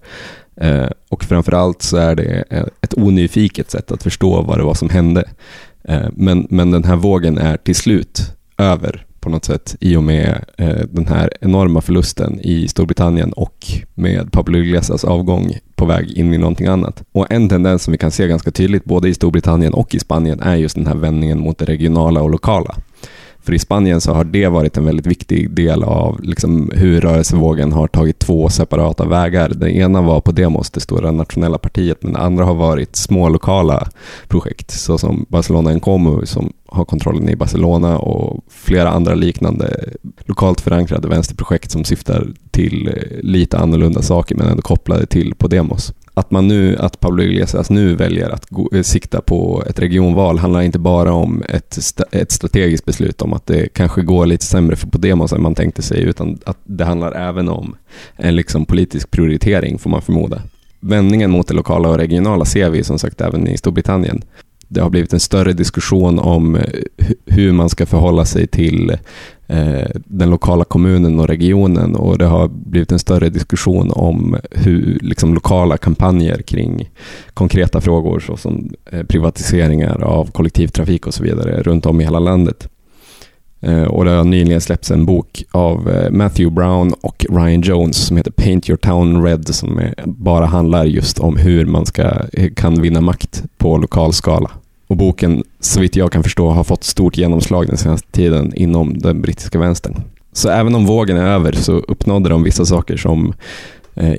Eh, 0.57 0.91
och 1.09 1.25
framförallt 1.25 1.83
så 1.83 1.97
är 1.97 2.15
det 2.15 2.45
eh, 2.51 2.65
ett 2.81 2.95
onyfiket 2.95 3.71
sätt 3.71 3.93
att 3.93 4.03
förstå 4.03 4.43
vad 4.43 4.59
det 4.59 4.65
var 4.65 4.75
som 4.75 4.89
hände. 4.89 5.25
Men, 6.13 6.47
men 6.51 6.71
den 6.71 6.85
här 6.85 6.97
vågen 6.97 7.39
är 7.39 7.57
till 7.57 7.75
slut 7.75 8.33
över 8.59 9.07
på 9.23 9.31
något 9.31 9.45
sätt 9.45 9.77
i 9.81 9.97
och 9.97 10.03
med 10.03 10.45
eh, 10.59 10.81
den 10.91 11.07
här 11.07 11.31
enorma 11.41 11.81
förlusten 11.81 12.41
i 12.41 12.69
Storbritannien 12.69 13.33
och 13.33 13.67
med 13.95 14.33
Pablo 14.33 14.59
Iglesias 14.59 15.05
avgång 15.05 15.53
på 15.75 15.85
väg 15.85 16.11
in 16.11 16.35
i 16.35 16.39
någonting 16.39 16.67
annat. 16.67 17.03
Och 17.13 17.33
en 17.33 17.49
tendens 17.49 17.83
som 17.83 17.93
vi 17.93 17.99
kan 17.99 18.11
se 18.11 18.29
ganska 18.29 18.51
tydligt 18.51 18.85
både 18.85 19.09
i 19.09 19.15
Storbritannien 19.15 19.75
och 19.75 19.95
i 19.95 19.99
Spanien 19.99 20.41
är 20.41 20.57
just 20.57 20.75
den 20.75 20.87
här 20.87 20.95
vändningen 20.95 21.41
mot 21.41 21.59
det 21.59 21.65
regionala 21.65 22.23
och 22.23 22.31
lokala. 22.31 22.77
För 23.43 23.55
i 23.55 23.59
Spanien 23.59 24.01
så 24.01 24.13
har 24.13 24.25
det 24.25 24.49
varit 24.49 24.77
en 24.77 24.85
väldigt 24.85 25.07
viktig 25.07 25.51
del 25.51 25.83
av 25.83 26.23
liksom 26.23 26.71
hur 26.75 27.01
rörelsevågen 27.01 27.73
har 27.73 27.89
tagit 27.89 28.19
två 28.19 28.49
separata 28.49 29.05
vägar. 29.05 29.49
Den 29.49 29.69
ena 29.69 30.03
var 30.03 30.21
på 30.21 30.33
Demos, 30.33 30.71
det 30.71 30.81
stora 30.81 31.11
nationella 31.11 31.59
partiet, 31.59 32.03
men 32.03 32.13
den 32.13 32.23
andra 32.23 32.45
har 32.45 32.55
varit 32.55 32.97
små 32.97 33.29
lokala 33.29 33.89
projekt, 34.29 34.71
såsom 34.71 35.27
Barcelona 35.29 35.71
Encomo 35.71 36.27
som 36.27 36.53
har 36.67 36.85
kontrollen 36.85 37.29
i 37.29 37.37
Barcelona 37.37 37.99
och 37.99 38.45
flera 38.49 38.91
andra 38.91 39.15
liknande 39.15 39.85
lokalt 40.25 40.61
förankrade 40.61 41.09
vänsterprojekt 41.09 41.71
som 41.71 41.85
syftar 41.85 42.29
till 42.51 42.89
eh, 42.89 43.19
lite 43.23 43.59
annorlunda 43.59 44.03
saker 44.03 44.37
men 44.37 44.49
ändå 44.49 44.63
kopplade 44.63 45.07
till 45.07 45.35
Podemos 45.35 45.93
att 46.15 46.31
man 46.31 46.49
nu, 46.49 46.77
att 46.77 47.01
Pablo 47.01 47.23
Iglesias 47.23 47.71
nu 47.71 47.95
väljer 47.95 48.31
att 48.31 48.51
gå, 48.51 48.69
eh, 48.73 48.83
sikta 48.83 49.21
på 49.21 49.63
ett 49.67 49.79
regionval 49.79 50.39
handlar 50.39 50.63
inte 50.63 50.79
bara 50.79 51.13
om 51.13 51.43
ett, 51.49 51.79
ett 52.13 52.33
strategiskt 52.33 52.85
beslut 52.85 53.23
om 53.23 53.33
att 53.33 53.47
det 53.47 53.69
kanske 53.69 54.03
går 54.03 54.27
lite 54.27 54.45
sämre 54.45 54.77
för 54.77 54.87
Podemos 54.87 55.33
än 55.33 55.43
man 55.43 55.55
tänkte 55.55 55.83
sig, 55.83 56.03
utan 56.03 56.39
att 56.47 56.59
det 56.65 56.85
handlar 56.85 57.13
även 57.13 57.49
om 57.49 57.77
en 58.17 58.37
liksom 58.37 58.65
politisk 58.65 59.11
prioritering, 59.11 59.79
får 59.79 59.91
man 59.91 60.03
förmoda. 60.03 60.43
Vändningen 60.81 61.31
mot 61.31 61.49
det 61.49 61.55
lokala 61.55 61.89
och 61.89 61.99
regionala 61.99 62.45
ser 62.45 62.71
vi 62.71 62.85
som 62.85 62.99
sagt 62.99 63.21
även 63.21 63.49
i 63.49 63.59
Storbritannien. 63.59 64.23
Det 64.73 64.81
har 64.81 64.91
blivit 64.91 65.13
en 65.13 65.21
större 65.21 65.53
diskussion 65.53 66.19
om 66.19 66.57
eh, 66.57 66.63
hur 67.27 67.53
man 67.53 67.69
ska 67.69 67.87
förhålla 67.87 68.25
sig 68.25 68.47
till 68.47 68.91
eh, 69.47 69.91
den 69.95 70.31
lokala 70.31 70.65
kommunen 70.65 71.21
och 71.21 71.29
regionen 71.29 71.97
och 71.97 72.19
det 72.19 72.25
har 72.25 72.49
blivit 72.49 72.93
en 72.93 72.99
större 72.99 73.29
diskussion 73.29 73.91
om 73.91 74.37
hur 74.51 74.99
liksom, 75.03 75.35
lokala 75.35 75.77
kampanjer 75.77 76.43
kring 76.43 76.91
konkreta 77.35 77.81
frågor 77.81 78.21
såsom 78.21 78.73
eh, 78.93 79.03
privatiseringar 79.03 80.03
av 80.03 80.31
kollektivtrafik 80.31 81.07
och 81.07 81.15
så 81.15 81.23
vidare 81.23 81.63
runt 81.63 81.87
om 81.87 82.01
i 82.01 82.05
hela 82.05 82.19
landet. 82.19 82.69
Eh, 83.63 83.83
och 83.83 84.05
det 84.05 84.11
har 84.11 84.25
nyligen 84.25 84.61
släppts 84.61 84.91
en 84.91 85.07
bok 85.07 85.45
av 85.51 85.91
eh, 85.91 86.11
Matthew 86.11 86.55
Brown 86.55 86.95
och 87.01 87.27
Ryan 87.31 87.61
Jones 87.61 87.97
som 87.97 88.17
heter 88.17 88.31
Paint 88.31 88.69
Your 88.69 88.77
Town 88.77 89.25
Red 89.25 89.55
som 89.55 89.81
bara 90.07 90.47
handlar 90.47 90.85
just 90.85 91.19
om 91.19 91.37
hur 91.37 91.67
man 91.67 91.87
ska, 91.87 92.03
eh, 92.33 92.53
kan 92.55 92.83
vinna 92.83 93.01
makt 93.01 93.43
på 93.59 93.77
lokal 93.77 94.13
skala. 94.13 94.51
Och 94.87 94.97
boken, 94.97 95.45
så 95.61 95.81
vitt 95.81 95.97
jag 95.97 96.13
kan 96.13 96.23
förstå, 96.23 96.51
har 96.51 96.65
fått 96.65 96.85
stort 96.85 97.17
genomslag 97.17 97.67
den 97.67 97.77
senaste 97.77 98.11
tiden 98.11 98.55
inom 98.55 98.99
den 98.99 99.23
brittiska 99.23 99.59
vänstern. 99.59 100.03
Så 100.33 100.49
även 100.49 100.75
om 100.75 100.87
vågen 100.87 101.17
är 101.17 101.27
över 101.27 101.53
så 101.53 101.73
uppnådde 101.73 102.29
de 102.29 102.43
vissa 102.43 102.65
saker 102.65 102.97
som 102.97 103.35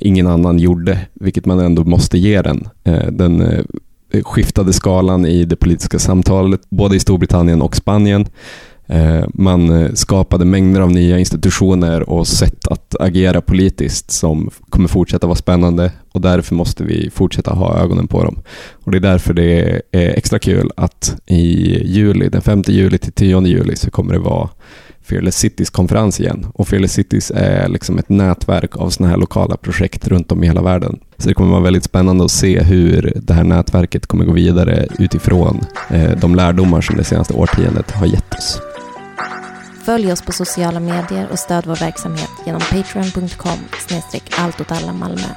ingen 0.00 0.26
annan 0.26 0.58
gjorde, 0.58 0.98
vilket 1.14 1.46
man 1.46 1.58
ändå 1.60 1.84
måste 1.84 2.18
ge 2.18 2.42
den. 2.42 2.68
Den 3.10 3.64
skiftade 4.22 4.72
skalan 4.72 5.26
i 5.26 5.44
det 5.44 5.56
politiska 5.56 5.98
samtalet, 5.98 6.60
både 6.70 6.96
i 6.96 7.00
Storbritannien 7.00 7.62
och 7.62 7.76
Spanien. 7.76 8.26
Eh, 8.86 9.24
man 9.34 9.82
eh, 9.82 9.92
skapade 9.92 10.44
mängder 10.44 10.80
av 10.80 10.92
nya 10.92 11.18
institutioner 11.18 12.10
och 12.10 12.26
sätt 12.26 12.68
att 12.68 12.96
agera 13.00 13.40
politiskt 13.40 14.10
som 14.10 14.50
kommer 14.70 14.88
fortsätta 14.88 15.26
vara 15.26 15.36
spännande 15.36 15.92
och 16.12 16.20
därför 16.20 16.54
måste 16.54 16.84
vi 16.84 17.10
fortsätta 17.10 17.52
ha 17.52 17.78
ögonen 17.78 18.08
på 18.08 18.24
dem. 18.24 18.42
Och 18.84 18.92
Det 18.92 18.98
är 18.98 19.00
därför 19.00 19.34
det 19.34 19.82
är 19.92 20.10
extra 20.10 20.38
kul 20.38 20.70
att 20.76 21.16
i 21.26 21.42
juli, 21.86 22.28
den 22.28 22.42
5 22.42 22.62
juli 22.66 22.98
till 22.98 23.12
10 23.12 23.46
juli 23.46 23.76
så 23.76 23.90
kommer 23.90 24.12
det 24.12 24.18
vara 24.18 24.48
Fearless 25.04 25.36
Cities 25.36 25.70
konferens 25.70 26.20
igen. 26.20 26.46
Och 26.54 26.68
Fearless 26.68 26.92
Cities 26.92 27.32
är 27.34 27.68
liksom 27.68 27.98
ett 27.98 28.08
nätverk 28.08 28.76
av 28.76 28.90
sådana 28.90 29.10
här 29.10 29.18
lokala 29.18 29.56
projekt 29.56 30.08
runt 30.08 30.32
om 30.32 30.44
i 30.44 30.46
hela 30.46 30.62
världen. 30.62 30.98
Så 31.18 31.28
det 31.28 31.34
kommer 31.34 31.50
vara 31.50 31.62
väldigt 31.62 31.84
spännande 31.84 32.24
att 32.24 32.30
se 32.30 32.62
hur 32.62 33.12
det 33.22 33.34
här 33.34 33.44
nätverket 33.44 34.06
kommer 34.06 34.24
gå 34.24 34.32
vidare 34.32 34.86
utifrån 34.98 35.60
eh, 35.90 36.18
de 36.18 36.34
lärdomar 36.34 36.80
som 36.80 36.96
det 36.96 37.04
senaste 37.04 37.34
årtiondet 37.34 37.90
har 37.90 38.06
gett 38.06 38.34
oss. 38.34 38.60
Följ 39.84 40.12
oss 40.12 40.22
på 40.22 40.32
sociala 40.32 40.80
medier 40.80 41.28
och 41.30 41.38
stöd 41.38 41.66
vår 41.66 41.76
verksamhet 41.76 42.30
genom 42.46 42.60
patreon.com 42.60 43.58
snedstreck 43.88 44.22
allt 44.38 44.60
åt 44.60 44.72
alla 44.72 44.92
Malmö. 44.92 45.28